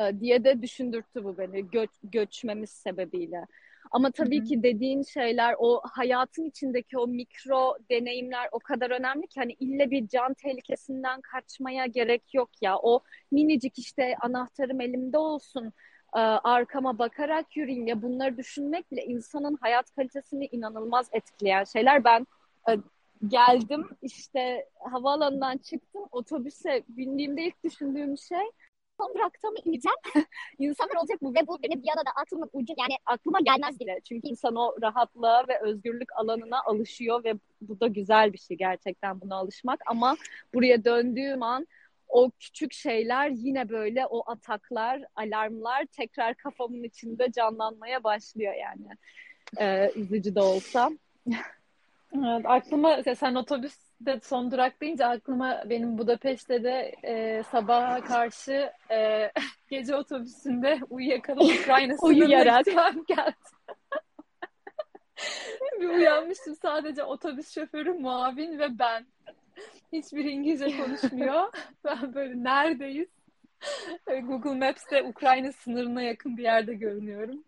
[0.00, 3.46] E, diye de düşündürttü bu beni göç, göçmemiz sebebiyle.
[3.90, 4.44] Ama tabii Hı-hı.
[4.44, 9.90] ki dediğin şeyler o hayatın içindeki o mikro deneyimler o kadar önemli ki hani ille
[9.90, 12.78] bir can tehlikesinden kaçmaya gerek yok ya.
[12.78, 13.00] O
[13.32, 15.72] minicik işte anahtarım elimde olsun
[16.12, 22.04] arkama bakarak yürüyeyim ya bunları düşünmek bile insanın hayat kalitesini inanılmaz etkileyen şeyler.
[22.04, 22.26] Ben
[22.68, 22.72] e,
[23.26, 28.50] geldim işte havaalanından çıktım otobüse bindiğimde ilk düşündüğüm şey
[29.00, 29.98] son durakta mı ineceğim?
[30.58, 31.34] İnsanlar olacak mı?
[31.34, 34.00] Ve bu beni bir arada aklımın ucu yani aklıma gelmez bile.
[34.04, 39.20] Çünkü insan o rahatlığa ve özgürlük alanına alışıyor ve bu da güzel bir şey gerçekten
[39.20, 39.80] buna alışmak.
[39.86, 40.16] Ama
[40.54, 41.66] buraya döndüğüm an
[42.08, 48.88] o küçük şeyler yine böyle o ataklar, alarmlar tekrar kafamın içinde canlanmaya başlıyor yani.
[49.60, 50.90] Ee, üzücü de olsa.
[52.14, 58.72] Evet, aklıma sen otobüs de son durak deyince aklıma benim Budapeşte de e, sabaha karşı
[58.90, 59.30] e,
[59.70, 62.64] gece otobüsünde uyuyakalıp Ukrayna Uyuyarak.
[62.64, 63.04] geldi.
[65.80, 69.06] bir uyanmıştım sadece otobüs şoförü, muavin ve ben.
[69.92, 71.52] Hiçbir İngilizce konuşmuyor.
[71.84, 73.08] ben böyle neredeyiz?
[74.06, 77.44] Google Maps'te Ukrayna sınırına yakın bir yerde görünüyorum.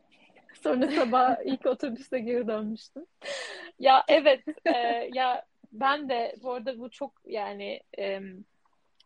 [0.62, 3.06] Sonra sabah ilk otobüste geri dönmüştüm.
[3.78, 8.20] Ya evet e, ya ben de bu arada bu çok yani e,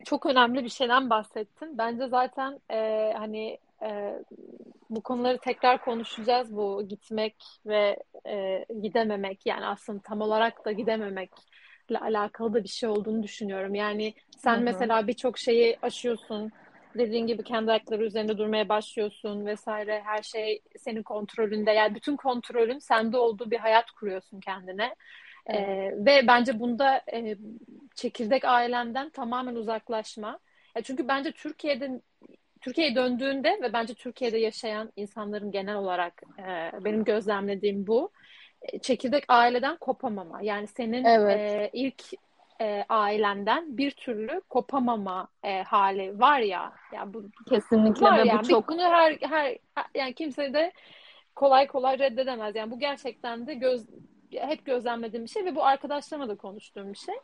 [0.05, 1.79] çok önemli bir şeyden bahsettin.
[1.79, 4.19] Bence zaten e, hani e,
[4.91, 6.57] bu konuları tekrar konuşacağız.
[6.57, 7.37] Bu gitmek
[7.67, 7.97] ve
[8.27, 11.54] e, gidememek yani aslında tam olarak da gidememekle
[11.91, 13.75] alakalı da bir şey olduğunu düşünüyorum.
[13.75, 14.65] Yani sen Hı-hı.
[14.65, 16.53] mesela birçok şeyi aşıyorsun.
[16.99, 20.03] Dediğin gibi kendi ayakları üzerinde durmaya başlıyorsun vesaire.
[20.05, 21.71] Her şey senin kontrolünde.
[21.71, 24.95] Yani bütün kontrolün sende olduğu bir hayat kuruyorsun kendine.
[25.51, 27.37] Ee, ve bence bunda e,
[27.95, 30.39] çekirdek ailenden tamamen uzaklaşma.
[30.77, 32.01] Ya çünkü bence Türkiye'de
[32.61, 38.11] Türkiye'ye döndüğünde ve bence Türkiye'de yaşayan insanların genel olarak e, benim gözlemlediğim bu.
[38.83, 40.43] Çekirdek aileden kopamama.
[40.43, 41.39] Yani senin evet.
[41.39, 42.03] e, ilk
[42.61, 46.73] e, ailenden bir türlü kopamama e, hali var ya.
[46.93, 48.41] Yani bu kesinlikle var ve yani.
[48.43, 49.59] bu çok bunu her her
[49.95, 50.73] yani kimse de
[51.35, 52.57] kolay kolay reddedemez.
[52.57, 53.87] Yani bu gerçekten de göz
[54.31, 57.15] hep gözlemlediğim bir şey ve bu arkadaşlarımla da konuştuğum bir şey.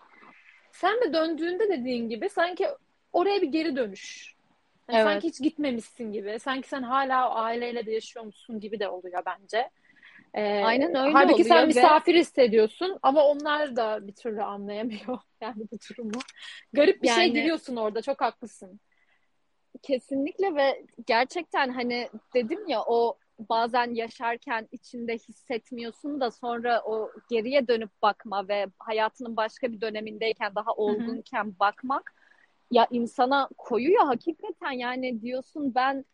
[0.73, 2.69] Sen de döndüğünde dediğin gibi sanki
[3.13, 4.35] oraya bir geri dönüş.
[4.89, 5.13] Yani evet.
[5.13, 6.39] Sanki hiç gitmemişsin gibi.
[6.39, 9.71] Sanki sen hala o aileyle de yaşıyormuşsun gibi de oluyor bence.
[10.35, 11.49] Ee, Aynen öyle halbuki oluyor.
[11.49, 12.19] sen misafir ve...
[12.19, 16.21] hissediyorsun ama onlar da bir türlü anlayamıyor yani bu durumu.
[16.73, 17.27] Garip bir şey yani...
[17.27, 18.03] şey giriyorsun orada.
[18.03, 18.81] Çok haklısın.
[19.83, 23.19] Kesinlikle ve gerçekten hani dedim ya o
[23.49, 30.55] bazen yaşarken içinde hissetmiyorsun da sonra o geriye dönüp bakma ve hayatının başka bir dönemindeyken
[30.55, 31.59] daha olgunken Hı-hı.
[31.61, 32.15] bakmak
[32.71, 36.05] ya insana koyuyor hakikaten yani diyorsun ben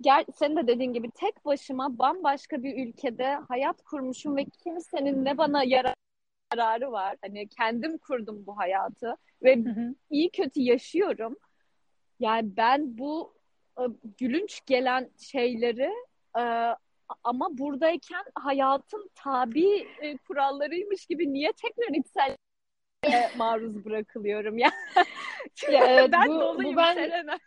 [0.00, 5.38] gel senin de dediğin gibi tek başıma bambaşka bir ülkede hayat kurmuşum ve kimsenin ne
[5.38, 7.16] bana yararı var.
[7.22, 9.94] Hani kendim kurdum bu hayatı ve hı hı.
[10.10, 11.36] iyi kötü yaşıyorum.
[12.20, 13.34] Yani ben bu
[13.78, 13.82] e,
[14.18, 15.92] gülünç gelen şeyleri
[16.38, 16.42] e,
[17.24, 22.36] ama buradayken hayatın tabi e, kurallarıymış gibi niye tekrar içsel
[23.36, 24.70] maruz bırakılıyorum ya.
[25.72, 26.94] ya evet, ben bu, doluyum bu ben...
[26.94, 27.38] Selena.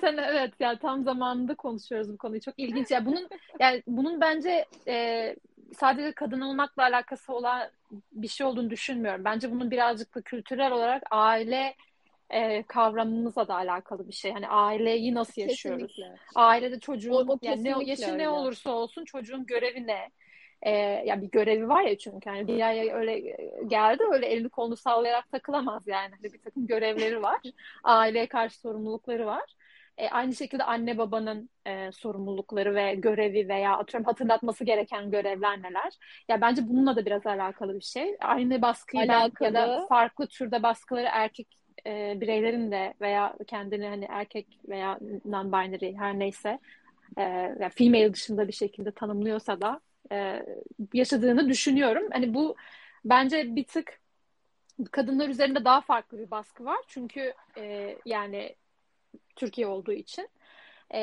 [0.00, 2.40] Sen evet ya tam zamanında konuşuyoruz bu konuyu.
[2.40, 3.06] Çok ilginç ya.
[3.06, 3.28] Bunun
[3.60, 5.36] yani bunun bence e,
[5.76, 7.70] sadece kadın olmakla alakası olan
[8.12, 9.24] bir şey olduğunu düşünmüyorum.
[9.24, 11.74] Bence bunun birazcık da kültürel olarak aile
[12.30, 14.32] e, kavramımızla da alakalı bir şey.
[14.32, 15.86] Hani aileyi nasıl yaşıyoruz?
[15.86, 16.16] Kesinlikle.
[16.34, 18.18] Ailede çocuğun o, o yani ne, yaşı öyle.
[18.18, 20.10] ne olursa olsun çocuğun görevi ne?
[20.62, 20.70] E,
[21.06, 23.18] ya bir görevi var ya çünkü hani dünyaya öyle
[23.66, 26.10] geldi öyle elini kolunu sallayarak takılamaz yani.
[26.20, 27.40] Hani bir takım görevleri var.
[27.84, 29.54] Aileye karşı sorumlulukları var.
[29.98, 35.92] E, aynı şekilde anne babanın e, sorumlulukları ve görevi veya atıyorum hatırlatması gereken görevler neler?
[36.28, 38.16] Ya bence bununla da biraz alakalı bir şey.
[38.20, 39.48] Aynı baskıyı alakalı.
[39.48, 41.48] ya da farklı türde baskıları erkek
[41.86, 44.98] e, bireylerin de veya kendini hani erkek veya
[45.28, 46.58] non-binary her neyse
[47.16, 47.22] e,
[47.60, 49.80] yani female dışında bir şekilde tanımlıyorsa da
[50.12, 50.42] e,
[50.94, 52.08] yaşadığını düşünüyorum.
[52.12, 52.56] Hani bu
[53.04, 54.00] bence bir tık
[54.90, 56.78] kadınlar üzerinde daha farklı bir baskı var.
[56.88, 58.56] Çünkü e, yani
[59.36, 60.28] Türkiye olduğu için.
[60.94, 61.00] E,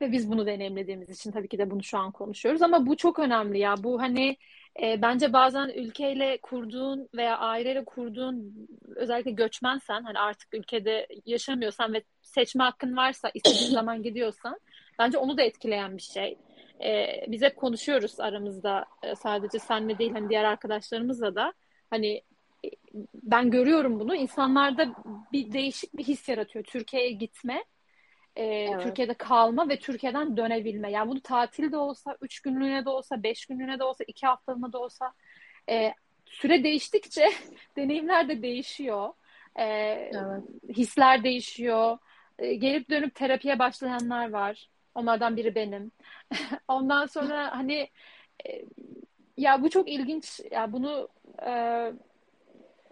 [0.00, 2.62] ve biz bunu deneyimlediğimiz için tabii ki de bunu şu an konuşuyoruz.
[2.62, 3.74] Ama bu çok önemli ya.
[3.82, 4.36] Bu hani
[4.82, 12.02] e, bence bazen ülkeyle kurduğun veya aileyle kurduğun özellikle göçmensen hani artık ülkede yaşamıyorsan ve
[12.22, 14.60] seçme hakkın varsa istediğin zaman gidiyorsan
[14.98, 16.38] bence onu da etkileyen bir şey.
[16.84, 21.52] E, biz hep konuşuyoruz aramızda e, sadece senle değil hani diğer arkadaşlarımızla da
[21.90, 22.22] hani
[22.64, 22.68] e,
[23.14, 24.94] ben görüyorum bunu insanlarda
[25.32, 27.64] bir değişik bir his yaratıyor Türkiye'ye gitme
[28.38, 28.82] e, evet.
[28.82, 30.90] Türkiye'de kalma ve Türkiye'den dönebilme.
[30.90, 34.72] Yani bunu tatil de olsa, üç günlüğüne de olsa, beş günlüğüne de olsa, iki haftalığına
[34.72, 35.12] da olsa
[35.70, 35.94] e,
[36.26, 37.28] süre değiştikçe
[37.76, 39.12] deneyimler de değişiyor.
[39.56, 40.42] E, evet.
[40.76, 41.98] Hisler değişiyor.
[42.38, 44.68] E, gelip dönüp terapiye başlayanlar var.
[44.98, 45.92] Onlardan biri benim.
[46.68, 47.88] Ondan sonra hani
[48.48, 48.64] e,
[49.36, 50.40] ya bu çok ilginç.
[50.50, 51.08] Ya bunu
[51.42, 51.50] e,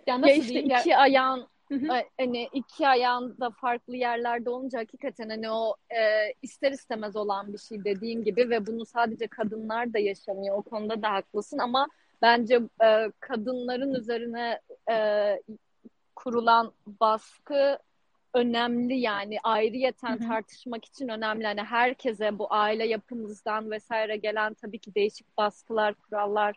[0.07, 0.71] ya nasıl ya işte diyeyim?
[0.71, 1.89] iki ya, ayağın Hı hı.
[2.19, 7.85] Hani iki ayağında farklı yerlerde olunca hakikaten hani o e, ister istemez olan bir şey
[7.85, 10.57] dediğin gibi ve bunu sadece kadınlar da yaşamıyor.
[10.59, 11.87] O konuda da haklısın ama
[12.23, 14.97] bence e, kadınların üzerine e,
[16.17, 17.79] kurulan baskı
[18.37, 20.28] önemli yani ayrıyeten Hı-hı.
[20.28, 21.47] tartışmak için önemli.
[21.47, 26.57] Hani herkese bu aile yapımızdan vesaire gelen tabii ki değişik baskılar, kurallar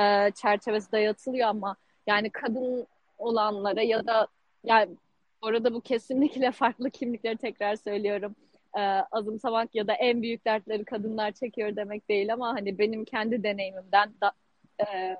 [0.00, 1.76] e, çerçevesi dayatılıyor ama
[2.06, 2.86] yani kadın
[3.18, 4.26] olanlara ya da
[4.64, 4.96] yani
[5.42, 8.34] orada bu kesinlikle farklı kimlikleri tekrar söylüyorum.
[8.78, 8.80] Ee,
[9.12, 14.12] azımsamak ya da en büyük dertleri kadınlar çekiyor demek değil ama hani benim kendi deneyimimden
[14.20, 14.32] da
[14.80, 15.16] e,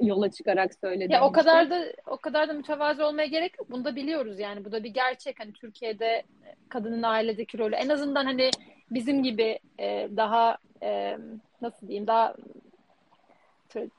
[0.00, 1.10] yola çıkarak söylediğim.
[1.10, 1.70] Ya o kadar şey.
[1.70, 3.70] da o kadar da mütevazı olmaya gerek yok.
[3.70, 4.64] Bunu da biliyoruz yani.
[4.64, 5.40] Bu da bir gerçek.
[5.40, 6.22] Hani Türkiye'de
[6.68, 8.50] kadının ailedeki rolü en azından hani
[8.90, 11.18] bizim gibi e, daha e,
[11.62, 12.34] nasıl diyeyim daha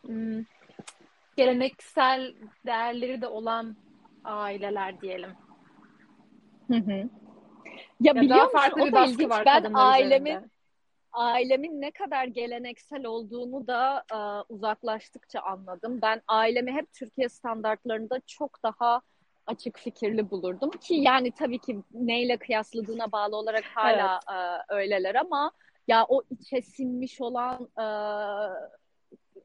[0.03, 0.43] hmm,
[1.37, 2.33] geleneksel
[2.65, 3.75] değerleri de olan
[4.23, 5.31] aileler diyelim.
[6.67, 6.91] Hı hı.
[6.91, 10.50] Ya, ya biliyor daha farklı bir baskı var ben ailemin üzerinde.
[11.13, 15.99] Ailemin ne kadar geleneksel olduğunu da uh, uzaklaştıkça anladım.
[16.01, 19.01] Ben ailemi hep Türkiye standartlarında çok daha
[19.47, 24.39] açık fikirli bulurdum ki yani tabii ki neyle kıyasladığına bağlı olarak hala evet.
[24.69, 25.51] uh, öyleler ama
[25.87, 28.55] ya o içe sinmiş olan uh,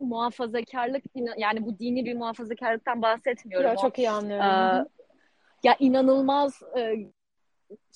[0.00, 1.04] muhafazakarlık
[1.36, 3.68] yani bu dini bir muhafazakarlıktan bahsetmiyorum.
[3.68, 4.46] Ya, çok iyi anlıyorum.
[4.46, 6.96] E, ya inanılmaz e,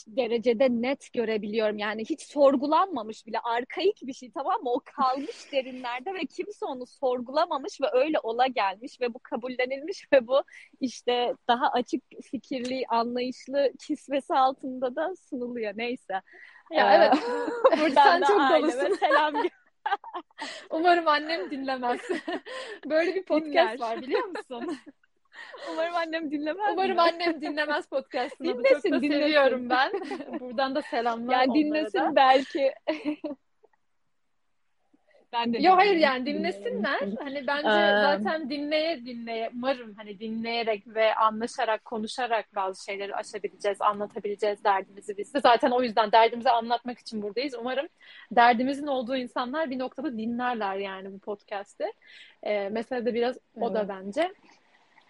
[0.07, 1.79] derecede net görebiliyorum.
[1.79, 4.71] Yani hiç sorgulanmamış bile arkaik bir şey tamam mı?
[4.71, 10.27] O kalmış derinlerde ve kimse onu sorgulamamış ve öyle ola gelmiş ve bu kabullenilmiş ve
[10.27, 10.43] bu
[10.81, 15.73] işte daha açık fikirli, anlayışlı kisvesi altında da sunuluyor.
[15.77, 16.21] Neyse.
[16.71, 17.15] Ya ee, evet.
[17.81, 19.35] Buradan Sen da çok aileme selam
[20.71, 22.01] Umarım annem dinlemez.
[22.87, 23.81] Böyle bir podcast Dinler.
[23.81, 24.79] var biliyor musun?
[25.73, 26.73] Umarım annem dinlemez.
[26.73, 27.01] Umarım mi?
[27.01, 28.49] annem dinlemez podcastını.
[28.49, 29.21] Dinlesin, Çok da dinlesin.
[29.21, 29.93] seviyorum ben.
[30.41, 32.17] Buradan da selamlar Yani dinlesin da.
[32.17, 32.75] belki.
[35.33, 37.01] ben de Yok hayır yani dinlesinler.
[37.19, 37.69] Hani bence
[38.03, 45.35] zaten dinleye dinleye umarım hani dinleyerek ve anlaşarak konuşarak bazı şeyleri aşabileceğiz, anlatabileceğiz derdimizi biz
[45.35, 45.41] de.
[45.41, 47.55] Zaten o yüzden derdimizi anlatmak için buradayız.
[47.61, 47.89] Umarım
[48.33, 51.93] derdimizin olduğu insanlar bir noktada dinlerler yani bu podcast'i.
[52.43, 53.67] Ee, mesela da biraz evet.
[53.69, 54.33] o da bence.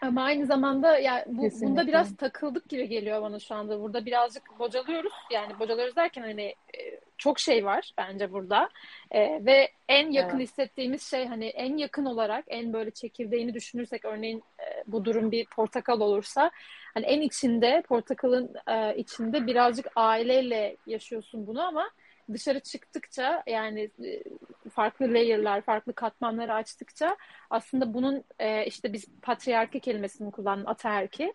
[0.03, 3.81] Ama aynı zamanda ya bu, bunda biraz takıldık gibi geliyor bana şu anda.
[3.81, 5.13] Burada birazcık bocalıyoruz.
[5.31, 8.69] Yani bocalıyoruz derken hani e, çok şey var bence burada.
[9.11, 10.49] E, ve en yakın evet.
[10.49, 15.47] hissettiğimiz şey hani en yakın olarak en böyle çekirdeğini düşünürsek örneğin e, bu durum bir
[15.47, 16.51] portakal olursa
[16.95, 21.91] hani en içinde portakalın e, içinde birazcık aileyle yaşıyorsun bunu ama
[22.35, 24.23] dışarı çıktıkça yani e,
[24.71, 27.17] farklı layer'lar, farklı katmanları açtıkça
[27.51, 31.35] aslında bunun e, işte biz patriarki kelimesini kullanın ataerki.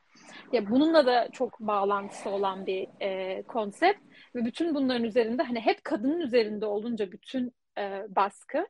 [0.51, 3.99] Ya bununla da çok bağlantısı olan bir e, konsept
[4.35, 8.67] ve bütün bunların üzerinde hani hep kadının üzerinde olunca bütün e, baskı.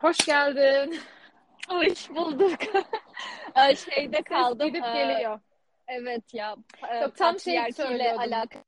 [0.00, 0.98] Hoş geldin.
[1.68, 2.58] Hoş bulduk.
[3.76, 4.68] Şeyde kaldım.
[4.68, 5.40] Gidip geliyor.
[5.88, 6.56] Evet ya.
[7.02, 8.20] Yok, tam şey söylüyordum.
[8.20, 8.62] alakalı.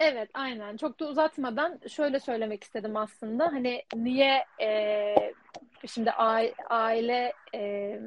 [0.00, 0.76] Evet, aynen.
[0.76, 3.46] Çok da uzatmadan şöyle söylemek istedim aslında.
[3.46, 5.14] Hani niye e,
[5.86, 6.10] şimdi
[6.70, 8.00] aile e,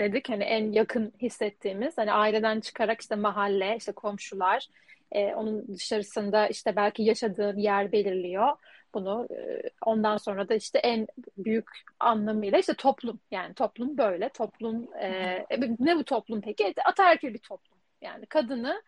[0.00, 4.68] dedik hani en yakın hissettiğimiz hani aileden çıkarak işte mahalle, işte komşular,
[5.12, 8.56] e, onun dışarısında işte belki yaşadığın yer belirliyor
[8.94, 9.28] bunu.
[9.30, 11.06] E, ondan sonra da işte en
[11.38, 11.68] büyük
[12.00, 15.46] anlamıyla işte toplum yani toplum böyle toplum e,
[15.78, 16.74] ne bu toplum peki?
[16.84, 18.82] Ataerkil bir toplum yani kadını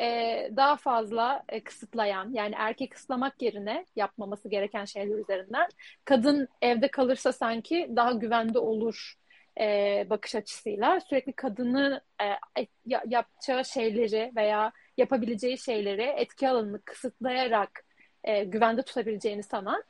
[0.00, 5.68] e, daha fazla e, kısıtlayan yani erkek kısıtlamak yerine yapmaması gereken şeyler üzerinden
[6.04, 9.14] kadın evde kalırsa sanki daha güvende olur
[9.60, 11.00] e, bakış açısıyla.
[11.00, 12.66] Sürekli kadını e,
[13.06, 17.84] yapacağı şeyleri veya yapabileceği şeyleri etki alanını kısıtlayarak
[18.24, 19.84] e, güvende tutabileceğini sanan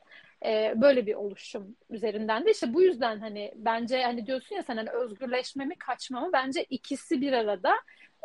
[0.45, 2.51] e, böyle bir oluşum üzerinden de.
[2.51, 6.29] İşte bu yüzden hani bence hani diyorsun ya sen hani özgürleşme mi kaçma mı?
[6.33, 7.73] Bence ikisi bir arada.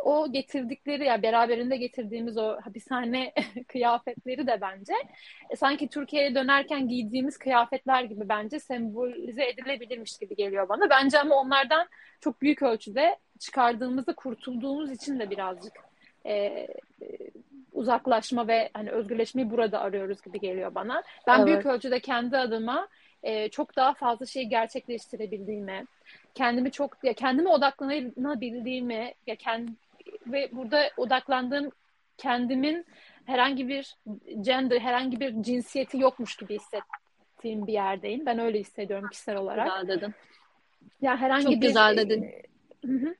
[0.04, 3.32] O getirdikleri ya beraberinde getirdiğimiz o hapishane
[3.68, 4.92] kıyafetleri de bence
[5.50, 10.90] e, sanki Türkiye'ye dönerken giydiğimiz kıyafetler gibi bence sembolize edilebilirmiş gibi geliyor bana.
[10.90, 11.88] Bence ama onlardan
[12.20, 15.72] çok büyük ölçüde çıkardığımızda kurtulduğumuz için de birazcık
[16.24, 16.68] e, e,
[17.84, 21.02] uzaklaşma ve hani özgürleşmeyi burada arıyoruz gibi geliyor bana.
[21.26, 21.46] Ben evet.
[21.46, 22.88] büyük ölçüde kendi adıma
[23.22, 25.84] e, çok daha fazla şeyi gerçekleştirebildiğimi,
[26.34, 29.72] kendimi çok ya kendime odaklanabildiğimi ya kendi
[30.26, 31.70] ve burada odaklandığım
[32.18, 32.84] kendimin
[33.24, 33.96] herhangi bir
[34.40, 38.26] gender, herhangi bir cinsiyeti yokmuş gibi hissettiğim bir yerdeyim.
[38.26, 39.66] Ben öyle hissediyorum kişisel olarak.
[39.66, 40.14] Güzel dedin.
[41.00, 42.32] Ya herhangi Çok bir güzel dedin.
[42.84, 43.14] Hı-hı.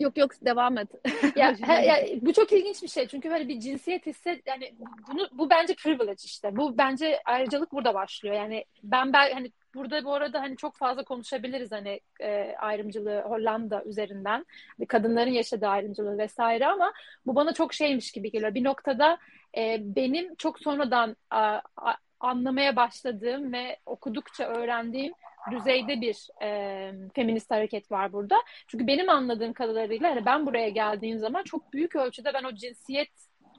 [0.00, 0.88] Yok yok devam et.
[1.36, 4.74] ya, he, ya bu çok ilginç bir şey çünkü böyle bir cinsiyet hisset yani
[5.12, 6.56] bunu bu bence privilege işte.
[6.56, 8.34] Bu bence ayrıcalık burada başlıyor.
[8.34, 13.84] Yani ben ben hani burada bu arada hani çok fazla konuşabiliriz hani e, ayrımcılığı Hollanda
[13.84, 14.46] üzerinden
[14.88, 16.92] kadınların yaşadığı ayrımcılığı vesaire ama
[17.26, 18.54] bu bana çok şeymiş gibi geliyor.
[18.54, 19.18] Bir noktada
[19.56, 25.12] e, benim çok sonradan a, a, anlamaya başladığım ve okudukça öğrendiğim
[25.50, 28.36] düzeyde bir e, feminist hareket var burada.
[28.68, 33.10] Çünkü benim anladığım kadarıyla hani ben buraya geldiğim zaman çok büyük ölçüde ben o cinsiyet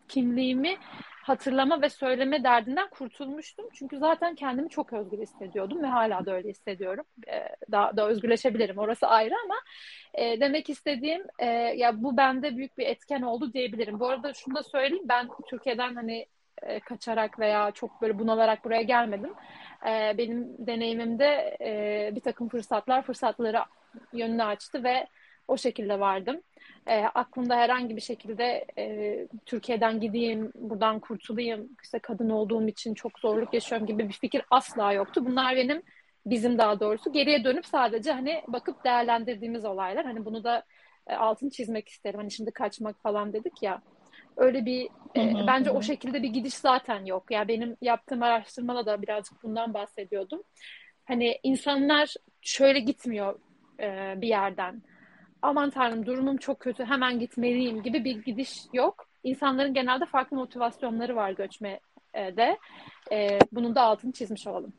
[0.07, 0.77] kimliğimi
[1.23, 3.65] hatırlama ve söyleme derdinden kurtulmuştum.
[3.73, 7.05] Çünkü zaten kendimi çok özgür hissediyordum ve hala da öyle hissediyorum.
[7.27, 9.55] Ee, daha da özgürleşebilirim orası ayrı ama
[10.13, 13.99] e, demek istediğim e, ya bu bende büyük bir etken oldu diyebilirim.
[13.99, 16.25] Bu arada şunu da söyleyeyim ben Türkiye'den hani
[16.61, 19.33] e, kaçarak veya çok böyle bunalarak buraya gelmedim.
[19.87, 23.59] E, benim deneyimimde e, bir takım fırsatlar fırsatları
[24.13, 25.07] yönünü açtı ve
[25.47, 26.41] o şekilde vardım.
[26.87, 33.19] E, aklımda herhangi bir şekilde e, Türkiye'den gideyim, buradan kurtulayım, işte kadın olduğum için çok
[33.19, 35.25] zorluk yaşıyorum gibi bir fikir asla yoktu.
[35.25, 35.81] Bunlar benim,
[36.25, 40.05] bizim daha doğrusu geriye dönüp sadece hani bakıp değerlendirdiğimiz olaylar.
[40.05, 40.63] Hani bunu da
[41.07, 42.19] e, altını çizmek isterim.
[42.19, 43.81] Hani şimdi kaçmak falan dedik ya.
[44.41, 47.31] Öyle bir e, bence o şekilde bir gidiş zaten yok.
[47.31, 50.43] Ya yani benim yaptığım araştırmada da birazcık bundan bahsediyordum.
[51.05, 53.39] Hani insanlar şöyle gitmiyor
[53.79, 54.81] e, bir yerden
[55.41, 59.05] aman tanrım durumum çok kötü hemen gitmeliyim gibi bir gidiş yok.
[59.23, 62.57] İnsanların genelde farklı motivasyonları var göçmede.
[63.11, 64.73] E, bunun da altını çizmiş olalım.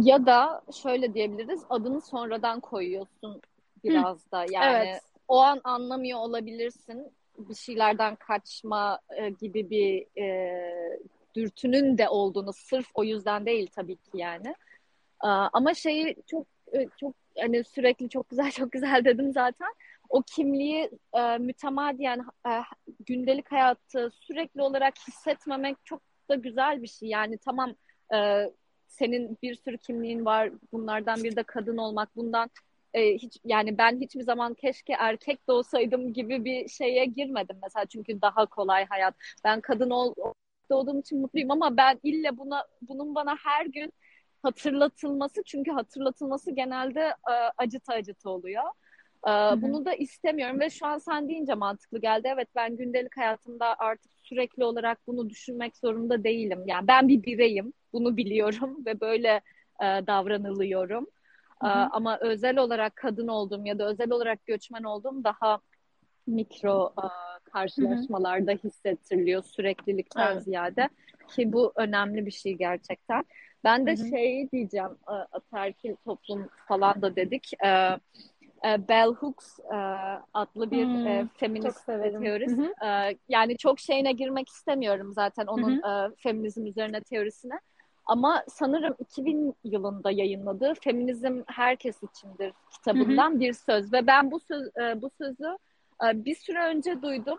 [0.00, 3.40] Ya da şöyle diyebiliriz adını sonradan koyuyorsun
[3.84, 4.30] biraz Hı.
[4.32, 5.02] da yani evet.
[5.28, 10.98] o an anlamıyor olabilirsin bir şeylerden kaçma e, gibi bir e,
[11.34, 14.48] dürtünün de olduğunu sırf o yüzden değil tabii ki yani.
[15.24, 19.74] E, ama şeyi çok e, çok hani sürekli çok güzel çok güzel dedim zaten.
[20.08, 22.50] O kimliği e, mütemadiyen e,
[23.06, 27.08] gündelik hayatı sürekli olarak hissetmemek çok da güzel bir şey.
[27.08, 27.74] Yani tamam
[28.14, 28.50] e,
[28.86, 30.50] senin bir sürü kimliğin var.
[30.72, 32.16] Bunlardan bir de kadın olmak.
[32.16, 32.50] Bundan
[32.94, 37.86] e, hiç yani ben hiçbir zaman keşke erkek de olsaydım gibi bir şeye girmedim mesela
[37.86, 39.14] çünkü daha kolay hayat.
[39.44, 40.14] Ben kadın ol,
[40.70, 43.92] doğduğum için mutluyum ama ben ille buna bunun bana her gün
[44.42, 48.64] hatırlatılması çünkü hatırlatılması genelde e, acıtı acıtı oluyor.
[49.26, 49.30] E,
[49.62, 52.28] bunu da istemiyorum ve şu an sen deyince mantıklı geldi.
[52.34, 56.62] Evet ben gündelik hayatımda artık sürekli olarak bunu düşünmek zorunda değilim.
[56.66, 57.72] Yani ben bir bireyim.
[57.92, 59.40] Bunu biliyorum ve böyle
[59.80, 61.06] e, davranılıyorum.
[61.62, 61.88] Hı hı.
[61.90, 65.60] Ama özel olarak kadın olduğum ya da özel olarak göçmen olduğum daha
[66.26, 66.94] mikro
[67.52, 70.44] karşılaşmalarda hissettiriliyor süreklilikten evet.
[70.44, 70.88] ziyade
[71.28, 73.24] ki bu önemli bir şey gerçekten.
[73.64, 74.08] Ben de Hı-hı.
[74.08, 77.52] şey diyeceğim, ataerkil toplum falan da dedik.
[78.64, 79.58] Bell Hooks
[80.34, 82.60] adlı bir hmm, feminist teorist.
[83.28, 86.14] Yani çok şeyine girmek istemiyorum zaten onun Hı-hı.
[86.16, 87.60] feminizm üzerine teorisine.
[88.08, 93.40] Ama sanırım 2000 yılında yayınladığı Feminizm Herkes İçindir kitabından Hı-hı.
[93.40, 95.58] bir söz ve ben bu söz bu sözü
[96.02, 97.38] bir süre önce duydum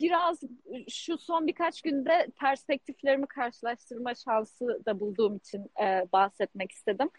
[0.00, 0.40] biraz
[0.88, 7.10] şu son birkaç günde perspektiflerimi karşılaştırma şansı da bulduğum için e, bahsetmek istedim.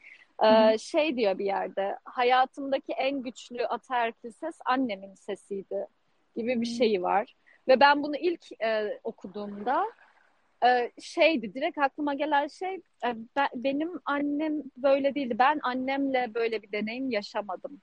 [0.43, 5.87] E, şey diyor bir yerde, hayatımdaki en güçlü ataerkil ses annemin sesiydi
[6.35, 7.35] gibi bir şeyi var.
[7.67, 9.85] Ve ben bunu ilk e, okuduğumda
[10.65, 15.35] e, şeydi, direkt aklıma gelen şey e, ben, benim annem böyle değildi.
[15.39, 17.81] Ben annemle böyle bir deneyim yaşamadım.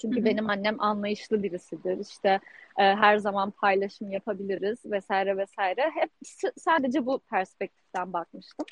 [0.00, 0.24] Çünkü Hı-hı.
[0.24, 1.98] benim annem anlayışlı birisidir.
[1.98, 2.40] İşte
[2.78, 5.90] e, her zaman paylaşım yapabiliriz vesaire vesaire.
[5.94, 6.10] Hep
[6.56, 8.66] sadece bu perspektiften bakmıştım.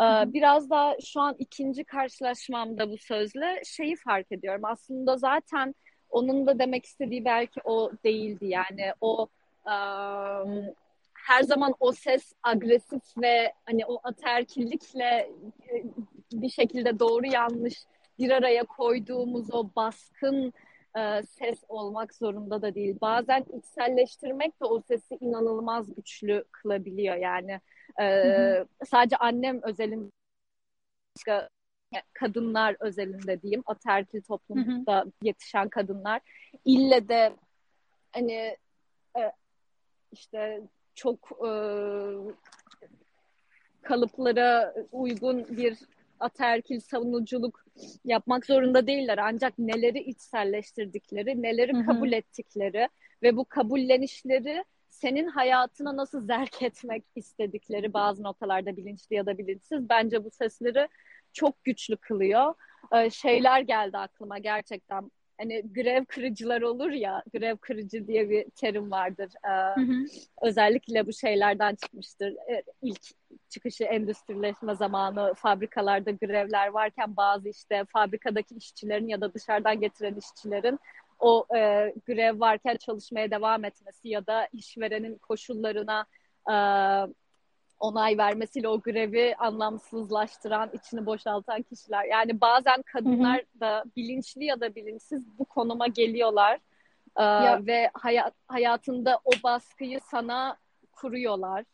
[0.00, 4.64] E, biraz da şu an ikinci karşılaşmamda bu sözle şeyi fark ediyorum.
[4.64, 5.74] Aslında zaten
[6.10, 8.46] onun da demek istediği belki o değildi.
[8.46, 9.28] Yani o
[9.66, 9.74] e,
[11.26, 15.30] her zaman o ses agresif ve hani o aterkillikle
[15.70, 15.84] e,
[16.32, 17.74] bir şekilde doğru yanlış
[18.18, 20.52] bir araya koyduğumuz o baskın
[20.98, 22.98] e, ses olmak zorunda da değil.
[23.00, 27.16] Bazen içselleştirmek de o sesi inanılmaz güçlü kılabiliyor.
[27.16, 27.60] Yani
[28.00, 30.10] e, sadece annem özelinde
[31.16, 31.48] başka
[32.12, 35.10] kadınlar özelinde diyeyim ataerkil toplumda hı hı.
[35.22, 36.20] yetişen kadınlar
[36.64, 37.32] ille de
[38.12, 38.56] hani
[39.18, 39.32] e,
[40.12, 40.62] işte
[40.96, 41.50] çok e,
[43.82, 45.78] kalıplara uygun bir
[46.20, 47.64] ataerkil savunuculuk
[48.04, 49.18] yapmak zorunda değiller.
[49.18, 51.86] Ancak neleri içselleştirdikleri, neleri Hı-hı.
[51.86, 52.88] kabul ettikleri
[53.22, 59.88] ve bu kabullenişleri senin hayatına nasıl zerk etmek istedikleri bazı noktalarda bilinçli ya da bilinçsiz
[59.88, 60.88] bence bu sesleri
[61.32, 62.54] çok güçlü kılıyor.
[62.92, 68.90] Ee, şeyler geldi aklıma gerçekten hani grev kırıcılar olur ya grev kırıcı diye bir terim
[68.90, 69.32] vardır.
[69.44, 70.04] Ee, hı hı.
[70.42, 72.32] Özellikle bu şeylerden çıkmıştır.
[72.50, 73.02] Ee, ilk
[73.48, 80.78] çıkışı endüstrileşme zamanı fabrikalarda grevler varken bazı işte fabrikadaki işçilerin ya da dışarıdan getiren işçilerin
[81.18, 86.06] o e, grev varken çalışmaya devam etmesi ya da işverenin koşullarına
[86.50, 86.54] e,
[87.80, 92.04] onay vermesiyle o grevi anlamsızlaştıran, içini boşaltan kişiler.
[92.04, 93.60] Yani bazen kadınlar hı hı.
[93.60, 96.60] da bilinçli ya da bilinçsiz bu konuma geliyorlar.
[97.16, 100.56] Ee, ve hayat, hayatında o baskıyı sana
[100.92, 101.64] kuruyorlar.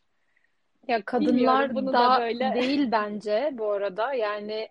[0.87, 4.13] Ya kadınlar bunu da, da böyle değil bence bu arada.
[4.13, 4.69] Yani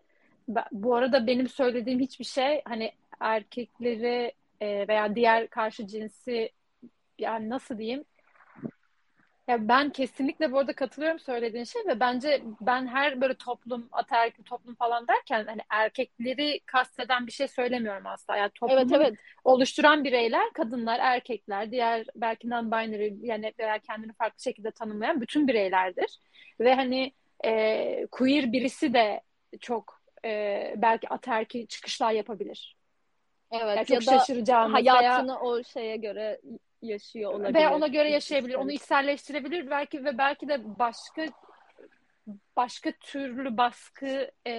[0.73, 6.51] bu arada benim söylediğim hiçbir şey hani erkekleri e, veya diğer karşı cinsi
[7.19, 8.05] yani nasıl diyeyim
[9.49, 14.45] ya ben kesinlikle bu arada katılıyorum söylediğin şey ve bence ben her böyle toplum, ataerkil
[14.45, 18.37] toplum falan derken hani erkekleri kasteden bir şey söylemiyorum asla.
[18.37, 19.19] Yani toplumu evet, evet.
[19.45, 26.19] oluşturan bireyler, kadınlar, erkekler, diğer belki non-binary yani veya kendini farklı şekilde tanımlayan bütün bireylerdir.
[26.61, 27.13] Ve hani
[27.45, 29.21] e, queer birisi de
[29.61, 32.77] çok e, belki ataerkil çıkışlar yapabilir.
[33.51, 36.41] Evet yani ya şaşıracağımız hayatını veya, o şeye göre
[36.83, 37.55] yaşıyor olabilir.
[37.55, 41.27] Veya ona göre yaşayabilir, onu içselleştirebilir belki ve belki de başka
[42.57, 44.53] başka türlü baskı e,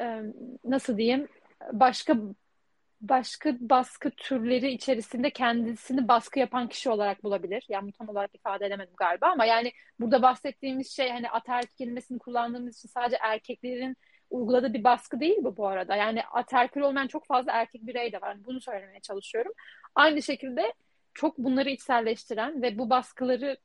[0.00, 0.22] e,
[0.64, 1.28] nasıl diyeyim
[1.72, 2.16] başka
[3.00, 7.64] başka baskı türleri içerisinde kendisini baskı yapan kişi olarak bulabilir.
[7.68, 12.78] Yani tam olarak ifade edemedim galiba ama yani burada bahsettiğimiz şey hani ataerkil kelimesini kullandığımız
[12.78, 13.96] için sadece erkeklerin
[14.30, 15.96] uyguladığı bir baskı değil bu bu arada.
[15.96, 18.44] Yani ataerkil olmayan çok fazla erkek birey de var.
[18.44, 19.52] Bunu söylemeye çalışıyorum.
[19.94, 20.72] Aynı şekilde
[21.14, 23.56] çok bunları içselleştiren ve bu baskıları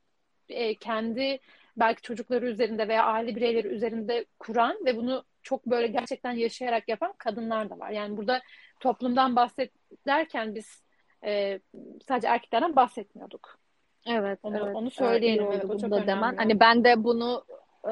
[0.49, 1.39] e, kendi
[1.77, 7.13] belki çocukları üzerinde veya aile bireyleri üzerinde kuran ve bunu çok böyle gerçekten yaşayarak yapan
[7.17, 7.89] kadınlar da var.
[7.89, 8.41] Yani burada
[8.79, 10.83] toplumdan bahsederken biz
[11.23, 11.59] e,
[12.07, 13.59] sadece erkeklerden bahsetmiyorduk.
[14.07, 14.75] Evet, onu, evet.
[14.75, 15.45] onu söyleyelim.
[15.51, 16.35] Evet, o çok da demen.
[16.35, 17.45] Hani ben de bunu
[17.85, 17.91] e,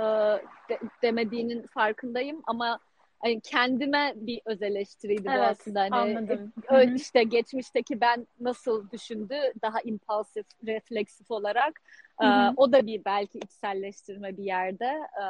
[0.69, 2.79] de, demediğinin farkındayım ama
[3.19, 5.81] hani kendime bir öz eleştiriydi evet, bu aslında.
[5.81, 6.53] Hani anladım.
[6.69, 11.81] E, işte geçmişteki ben nasıl düşündü daha impulsif, refleksif olarak.
[12.21, 12.25] E,
[12.57, 14.99] o da bir belki içselleştirme bir yerde.
[15.21, 15.25] E,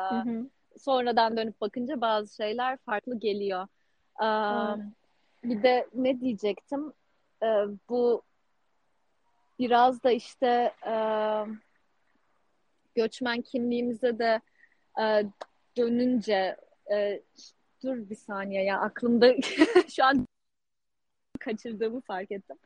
[0.79, 3.67] sonradan dönüp bakınca bazı şeyler farklı geliyor.
[4.21, 4.27] E,
[5.43, 6.93] bir de ne diyecektim?
[7.43, 7.47] E,
[7.89, 8.21] bu
[9.59, 10.95] biraz da işte e,
[12.95, 14.41] göçmen kimliğimize de
[15.01, 15.25] e,
[15.77, 16.57] dönünce
[16.91, 17.21] e,
[17.83, 19.35] dur bir saniye ya aklımda
[19.95, 20.27] şu an
[21.39, 22.57] kaçırdığımı fark ettim.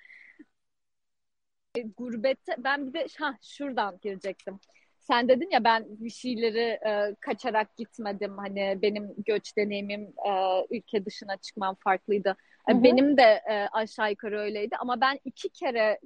[1.75, 4.59] E, gurbette ben bir de ha şuradan girecektim.
[4.99, 8.37] Sen dedin ya ben bir şeyleri e, kaçarak gitmedim.
[8.37, 10.31] Hani benim göç deneyimim e,
[10.69, 12.35] ülke dışına çıkmam farklıydı.
[12.69, 12.83] E, hı hı.
[12.83, 15.99] Benim de e, aşağı yukarı öyleydi ama ben iki kere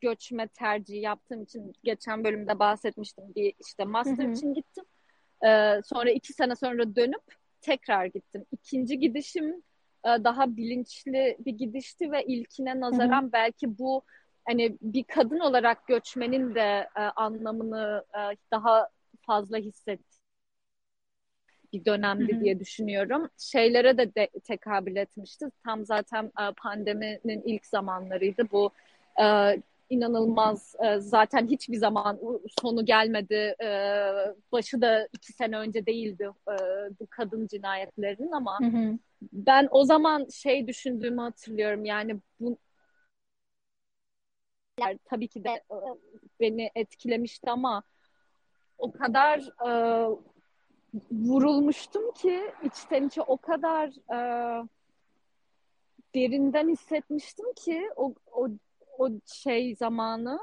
[0.00, 3.24] göçme tercihi yaptığım için geçen bölümde bahsetmiştim.
[3.36, 4.32] Bir işte master hı hı.
[4.32, 4.84] için gittim.
[5.46, 7.22] Ee, sonra iki sene sonra dönüp
[7.60, 8.44] tekrar gittim.
[8.52, 9.62] İkinci gidişim
[10.04, 13.32] e, daha bilinçli bir gidişti ve ilkine nazaran Hı-hı.
[13.32, 14.02] belki bu
[14.44, 18.88] hani bir kadın olarak göçmenin de e, anlamını e, daha
[19.26, 20.22] fazla hissetti
[21.72, 22.40] bir dönemdi Hı-hı.
[22.40, 23.28] diye düşünüyorum.
[23.38, 25.46] Şeylere de, de tekabül etmişti.
[25.64, 28.50] Tam zaten e, pandeminin ilk zamanlarıydı.
[28.52, 28.70] Bu
[29.22, 29.56] e,
[29.92, 32.20] inanılmaz e, zaten hiçbir zaman
[32.60, 33.54] sonu gelmedi.
[33.62, 33.68] E,
[34.52, 36.54] başı da iki sene önce değildi e,
[37.00, 38.98] bu kadın cinayetlerinin ama hı hı.
[39.32, 42.58] ben o zaman şey düşündüğümü hatırlıyorum yani bu
[45.04, 45.76] tabii ki de e,
[46.40, 47.82] beni etkilemişti ama
[48.78, 49.70] o kadar e,
[51.12, 54.18] vurulmuştum ki içten içe o kadar e,
[56.14, 58.48] derinden hissetmiştim ki o, o
[58.98, 60.38] o şey zamanı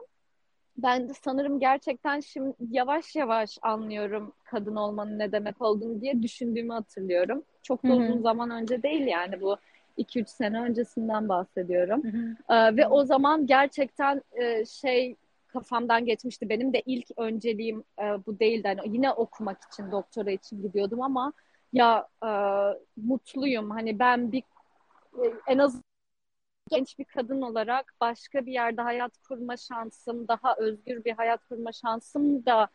[0.78, 6.74] ben de sanırım gerçekten şimdi yavaş yavaş anlıyorum kadın olmanın ne demek olduğunu diye düşündüğümü
[6.74, 7.44] hatırlıyorum.
[7.64, 9.58] Çok da uzun zaman önce değil yani bu
[9.98, 12.02] 2-3 sene öncesinden bahsediyorum.
[12.50, 15.16] Ee, ve o zaman gerçekten e, şey
[15.48, 16.50] kafamdan geçmişti.
[16.50, 18.68] Benim de ilk önceliğim e, bu değildi.
[18.68, 21.34] Yani yine okumak için, doktora için gidiyordum ama
[21.74, 22.30] ya e,
[22.98, 23.70] mutluyum.
[23.70, 24.44] Hani ben bir
[25.18, 25.82] e, en az
[26.70, 31.72] genç bir kadın olarak başka bir yerde hayat kurma şansım, daha özgür bir hayat kurma
[31.72, 32.68] şansım da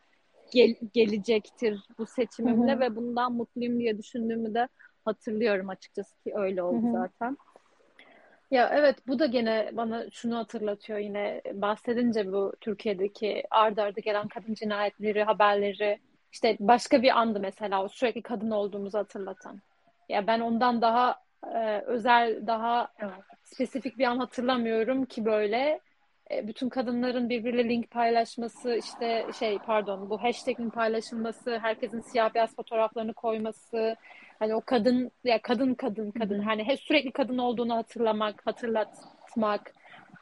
[0.51, 2.79] gel- gelecektir bu seçimimle hı hı.
[2.79, 4.67] ve bundan mutluyum diye düşündüğümü de
[5.05, 6.91] hatırlıyorum açıkçası ki öyle oldu hı hı.
[6.91, 7.37] zaten.
[8.51, 14.27] Ya evet bu da gene bana şunu hatırlatıyor yine bahsedince bu Türkiye'deki ardarda arda gelen
[14.27, 15.99] kadın cinayetleri, haberleri
[16.31, 19.61] işte başka bir andı mesela o sürekli kadın olduğumuzu hatırlatan.
[20.09, 21.15] Ya ben ondan daha
[21.53, 23.34] e, özel daha evet.
[23.45, 25.79] Spesifik bir an hatırlamıyorum ki böyle.
[26.31, 32.55] E, bütün kadınların birbiriyle link paylaşması işte şey pardon bu hashtag'in paylaşılması herkesin siyah beyaz
[32.55, 33.95] fotoğraflarını koyması.
[34.39, 36.39] Hani o kadın ya kadın kadın kadın.
[36.39, 39.73] hani hep sürekli kadın olduğunu hatırlamak hatırlatmak.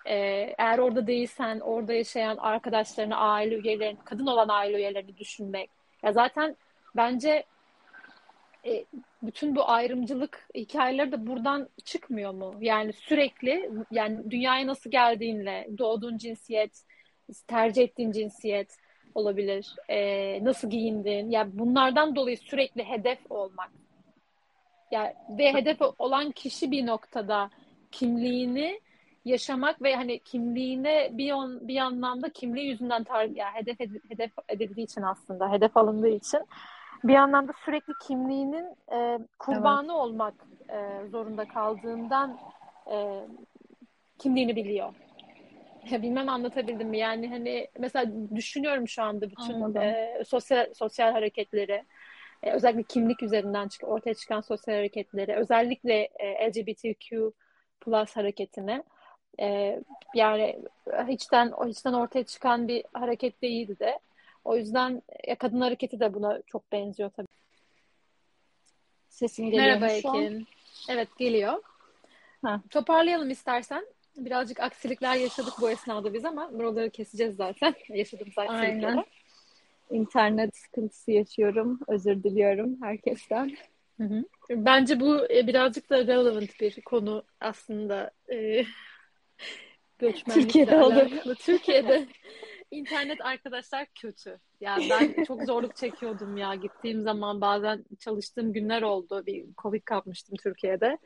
[0.05, 0.15] E,
[0.57, 5.69] eğer orada değilsen orada yaşayan arkadaşlarını aile üyelerini kadın olan aile üyelerini düşünmek.
[6.03, 6.55] Ya zaten
[6.95, 7.43] bence
[8.65, 8.85] e,
[9.23, 12.55] bütün bu ayrımcılık hikayeleri de buradan çıkmıyor mu?
[12.61, 16.83] Yani sürekli yani dünyaya nasıl geldiğinle, doğduğun cinsiyet,
[17.47, 18.77] tercih ettiğin cinsiyet,
[19.15, 19.75] olabilir.
[19.89, 21.29] E, nasıl giyindin?
[21.29, 23.71] Ya yani bunlardan dolayı sürekli hedef olmak.
[24.91, 27.49] Ya yani, ve hedef olan kişi bir noktada
[27.91, 28.79] kimliğini
[29.25, 34.85] yaşamak ve hani kimliğine bir on, bir anlamda kimliği yüzünden tar yani hedef hedef edildiği
[34.85, 36.39] için aslında hedef alındığı için
[37.03, 40.01] bir anlamda sürekli kimliğinin e, kurbanı evet.
[40.01, 40.33] olmak
[40.69, 42.39] e, zorunda kaldığından
[42.91, 43.27] e,
[44.19, 44.93] kimliğini biliyor.
[45.91, 46.97] Bilmem anlatabildim mi?
[46.97, 51.83] Yani hani mesela düşünüyorum şu anda bütün e, sosyal sosyal hareketleri,
[52.43, 57.33] e, özellikle kimlik üzerinden çık ortaya çıkan sosyal hareketleri, özellikle e, LGBTQ
[57.81, 58.83] plus hareketini.
[59.39, 59.79] E,
[60.15, 60.59] yani
[61.07, 63.99] hiçten hiçten ortaya çıkan bir hareket değildi de.
[64.45, 67.27] O yüzden ya kadın hareketi de buna çok benziyor tabii.
[69.09, 70.47] Sesin geliyor Merhaba Ekin.
[70.89, 71.63] Evet geliyor.
[72.41, 72.61] Ha.
[72.69, 73.85] Toparlayalım istersen.
[74.17, 77.73] Birazcık aksilikler yaşadık bu esnada biz ama buraları keseceğiz zaten.
[77.89, 78.87] Yaşadığımız aksilikleri.
[78.87, 79.05] Aynen.
[79.91, 81.79] İnternet sıkıntısı yaşıyorum.
[81.87, 83.51] Özür diliyorum herkesten.
[83.97, 84.23] Hı hı.
[84.49, 88.11] Bence bu e, birazcık da relevant bir konu aslında.
[89.99, 91.35] Ee, Türkiye'de olur.
[91.39, 92.07] Türkiye'de
[92.73, 94.39] internet arkadaşlar kötü.
[94.61, 96.55] Yani ben çok zorluk çekiyordum ya.
[96.55, 99.25] Gittiğim zaman bazen çalıştığım günler oldu.
[99.25, 100.97] Bir Covid kapmıştım Türkiye'de.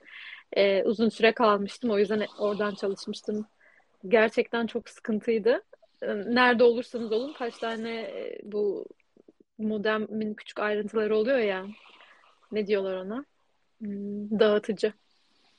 [0.53, 1.89] Ee, uzun süre kalmıştım.
[1.91, 3.45] O yüzden oradan çalışmıştım.
[4.07, 5.63] Gerçekten çok sıkıntıydı.
[6.01, 8.85] Ee, nerede olursanız olun kaç tane e, bu
[9.57, 11.65] modemin küçük ayrıntıları oluyor ya.
[12.51, 13.25] Ne diyorlar ona?
[13.79, 14.93] Hmm, dağıtıcı.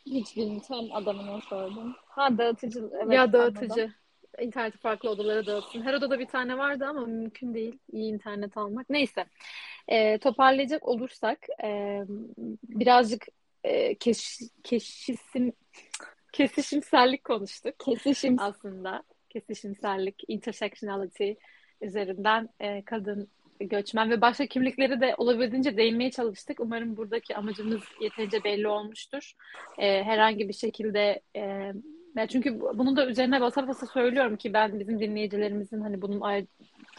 [0.07, 0.63] Hiç bilmiyorum.
[0.69, 1.97] Tam adamına sordum.
[2.07, 2.91] Ha dağıtıcı.
[3.03, 3.73] Evet, ya dağıtıcı.
[3.73, 3.95] Anladım.
[4.41, 5.83] İnterneti farklı odalara dağıtsın.
[5.83, 8.91] Her odada bir tane vardı ama mümkün değil iyi internet almak.
[8.91, 9.27] Neyse.
[9.89, 12.03] E, toparlayacak olursak e,
[12.69, 13.27] birazcık
[13.65, 15.53] e, keş, keşisim
[16.33, 17.79] kesişimsellik konuştuk.
[17.79, 19.03] Kesişim aslında.
[19.31, 21.33] Kesişimsellik, intersectionality
[21.81, 23.29] üzerinden e, kadın
[23.61, 26.61] göçmen ve başka kimlikleri de olabildiğince değinmeye çalıştık.
[26.61, 29.33] Umarım buradaki amacımız yeterince belli olmuştur.
[29.79, 31.73] E, herhangi bir şekilde e,
[32.29, 36.47] çünkü bunun da üzerine basa basa söylüyorum ki ben bizim dinleyicilerimizin hani bunun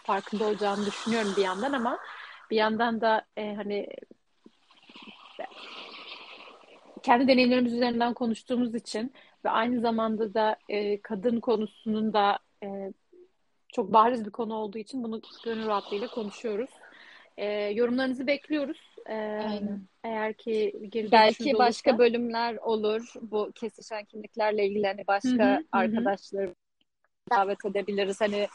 [0.03, 1.99] farkında olacağını düşünüyorum bir yandan ama
[2.51, 3.87] bir yandan da e, hani
[7.03, 9.13] kendi deneyimlerimiz üzerinden konuştuğumuz için
[9.45, 12.93] ve aynı zamanda da e, kadın konusunun da e,
[13.73, 16.69] çok bariz bir konu olduğu için bunu gönül rahatlığıyla konuşuyoruz.
[17.37, 18.88] E, yorumlarınızı bekliyoruz.
[19.13, 19.87] Aynen.
[20.03, 21.99] Eğer ki geri belki başka olursa.
[21.99, 23.13] bölümler olur.
[23.21, 26.55] Bu kesişen kimliklerle ilgili hani başka arkadaşları
[27.31, 28.21] davet edebiliriz.
[28.21, 28.47] Hani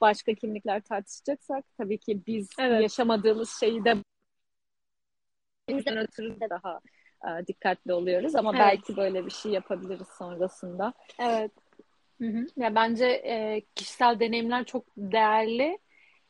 [0.00, 2.82] başka kimlikler tartışacaksak tabii ki biz evet.
[2.82, 3.96] yaşamadığımız şeyi de
[5.68, 6.80] bizden ötürü de daha
[7.24, 8.60] e, dikkatli oluyoruz ama evet.
[8.60, 10.92] belki böyle bir şey yapabiliriz sonrasında.
[11.18, 11.52] Evet.
[12.20, 12.46] Hı hı.
[12.56, 15.78] Ya bence e, kişisel deneyimler çok değerli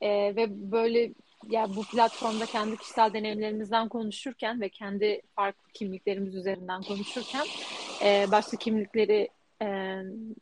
[0.01, 1.15] e, ve böyle
[1.49, 7.47] ya bu platformda kendi kişisel deneyimlerimizden konuşurken ve kendi farklı kimliklerimiz üzerinden konuşurken
[8.05, 9.29] e, başka kimlikleri
[9.63, 9.67] e,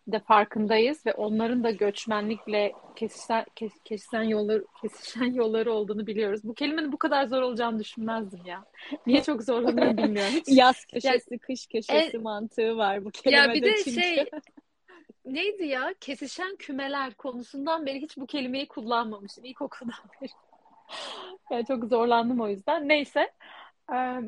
[0.09, 6.41] de farkındayız ve onların da göçmenlikle kesişen, kes, kesişen yolları kesişen yolları olduğunu biliyoruz.
[6.45, 8.65] Bu kelimenin bu kadar zor olacağını düşünmezdim ya.
[9.07, 10.33] Niye çok zorlanıyorum bilmiyorum.
[10.35, 10.45] Hiç.
[10.59, 14.01] Yaz köşesi, ya, kış köşesi e, mantığı var bu kelimede Ya bir de çünkü.
[14.01, 14.25] şey
[15.25, 15.95] neydi ya?
[16.01, 20.31] Kesişen kümeler konusundan beri hiç bu kelimeyi kullanmamışım ilkokuldan beri.
[21.51, 22.89] yani çok zorlandım o yüzden.
[22.89, 23.33] Neyse.
[23.93, 24.21] Ee,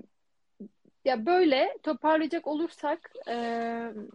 [1.04, 3.34] ya böyle toparlayacak olursak e,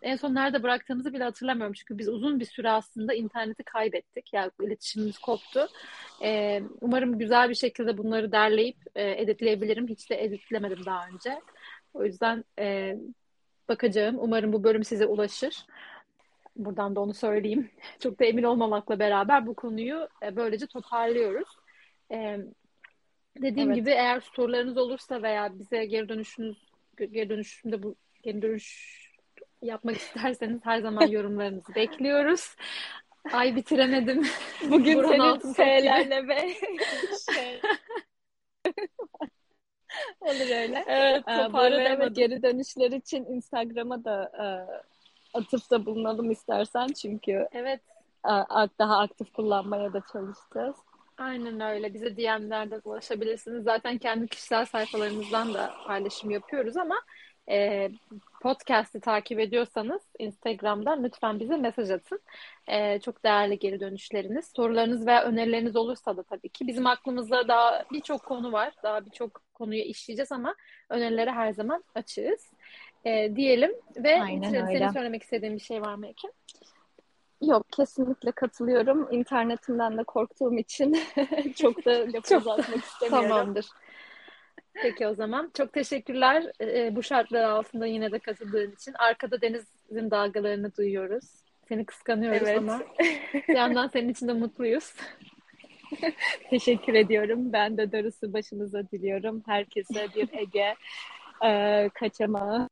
[0.01, 1.73] en son nerede bıraktığımızı bile hatırlamıyorum.
[1.73, 4.33] Çünkü biz uzun bir süre aslında interneti kaybettik.
[4.33, 5.67] Yani iletişimimiz koptu.
[6.23, 9.87] E, umarım güzel bir şekilde bunları derleyip e, editleyebilirim.
[9.87, 11.41] Hiç de editlemedim daha önce.
[11.93, 12.95] O yüzden e,
[13.69, 14.15] bakacağım.
[14.19, 15.65] Umarım bu bölüm size ulaşır.
[16.55, 17.69] Buradan da onu söyleyeyim.
[17.99, 21.49] Çok da emin olmamakla beraber bu konuyu böylece toparlıyoruz.
[22.11, 22.37] E,
[23.41, 23.75] dediğim evet.
[23.75, 26.57] gibi eğer sorularınız olursa veya bize geri dönüşünüz
[26.97, 28.95] geri dönüşümde bu geri dönüş
[29.61, 32.55] yapmak isterseniz her zaman yorumlarınızı bekliyoruz.
[33.33, 34.25] Ay bitiremedim.
[34.69, 36.53] Bugün Burhan senin S'lerle ve
[37.33, 37.61] şey.
[40.21, 40.83] Olur öyle.
[40.87, 44.45] Evet, ee, bu arada evet, geri dönüşler için Instagram'a da e,
[45.37, 47.81] atıfta bulunalım istersen çünkü evet
[48.25, 48.33] e,
[48.79, 50.75] daha aktif kullanmaya da çalışacağız.
[51.17, 51.93] Aynen öyle.
[51.93, 53.63] Bize DM'lerden ulaşabilirsiniz.
[53.63, 56.95] Zaten kendi kişisel sayfalarımızdan da paylaşım yapıyoruz ama
[57.49, 57.89] e,
[58.41, 62.19] podcast'i takip ediyorsanız Instagram'dan lütfen bize mesaj atın.
[62.67, 64.51] E, çok değerli geri dönüşleriniz.
[64.55, 66.67] Sorularınız veya önerileriniz olursa da tabii ki.
[66.67, 68.73] Bizim aklımızda daha birçok konu var.
[68.83, 70.55] Daha birçok konuyu işleyeceğiz ama
[70.89, 72.51] önerilere her zaman açığız.
[73.05, 76.31] E, diyelim ve Aynen senin söylemek istediğin bir şey var mı Ekin?
[77.41, 79.07] Yok kesinlikle katılıyorum.
[79.11, 80.97] İnternetimden de korktuğum için
[81.55, 83.29] çok da lafı uzatmak istemiyorum.
[83.29, 83.65] Tamamdır.
[84.73, 85.51] Peki o zaman.
[85.53, 88.93] Çok teşekkürler e, bu şartlar altında yine de katıldığın için.
[88.93, 91.25] Arkada denizin dalgalarını duyuyoruz.
[91.67, 92.57] Seni kıskanıyoruz evet.
[92.57, 92.81] ama
[93.47, 94.93] bir yandan senin için de mutluyuz.
[96.49, 97.53] Teşekkür ediyorum.
[97.53, 99.43] Ben de darısı başınıza diliyorum.
[99.45, 100.75] Herkese bir Ege
[101.45, 102.69] e, kaçamağı.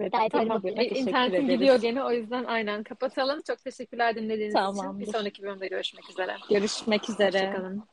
[0.00, 0.62] Evet, tamam.
[0.66, 3.40] İnternetim gidiyor gene o yüzden aynen kapatalım.
[3.46, 5.02] Çok teşekkürler dinlediğiniz Tamamdır.
[5.02, 5.12] için.
[5.12, 6.36] Bir sonraki bölümde görüşmek üzere.
[6.50, 7.38] Görüşmek üzere.
[7.38, 7.84] Hoşçakalın.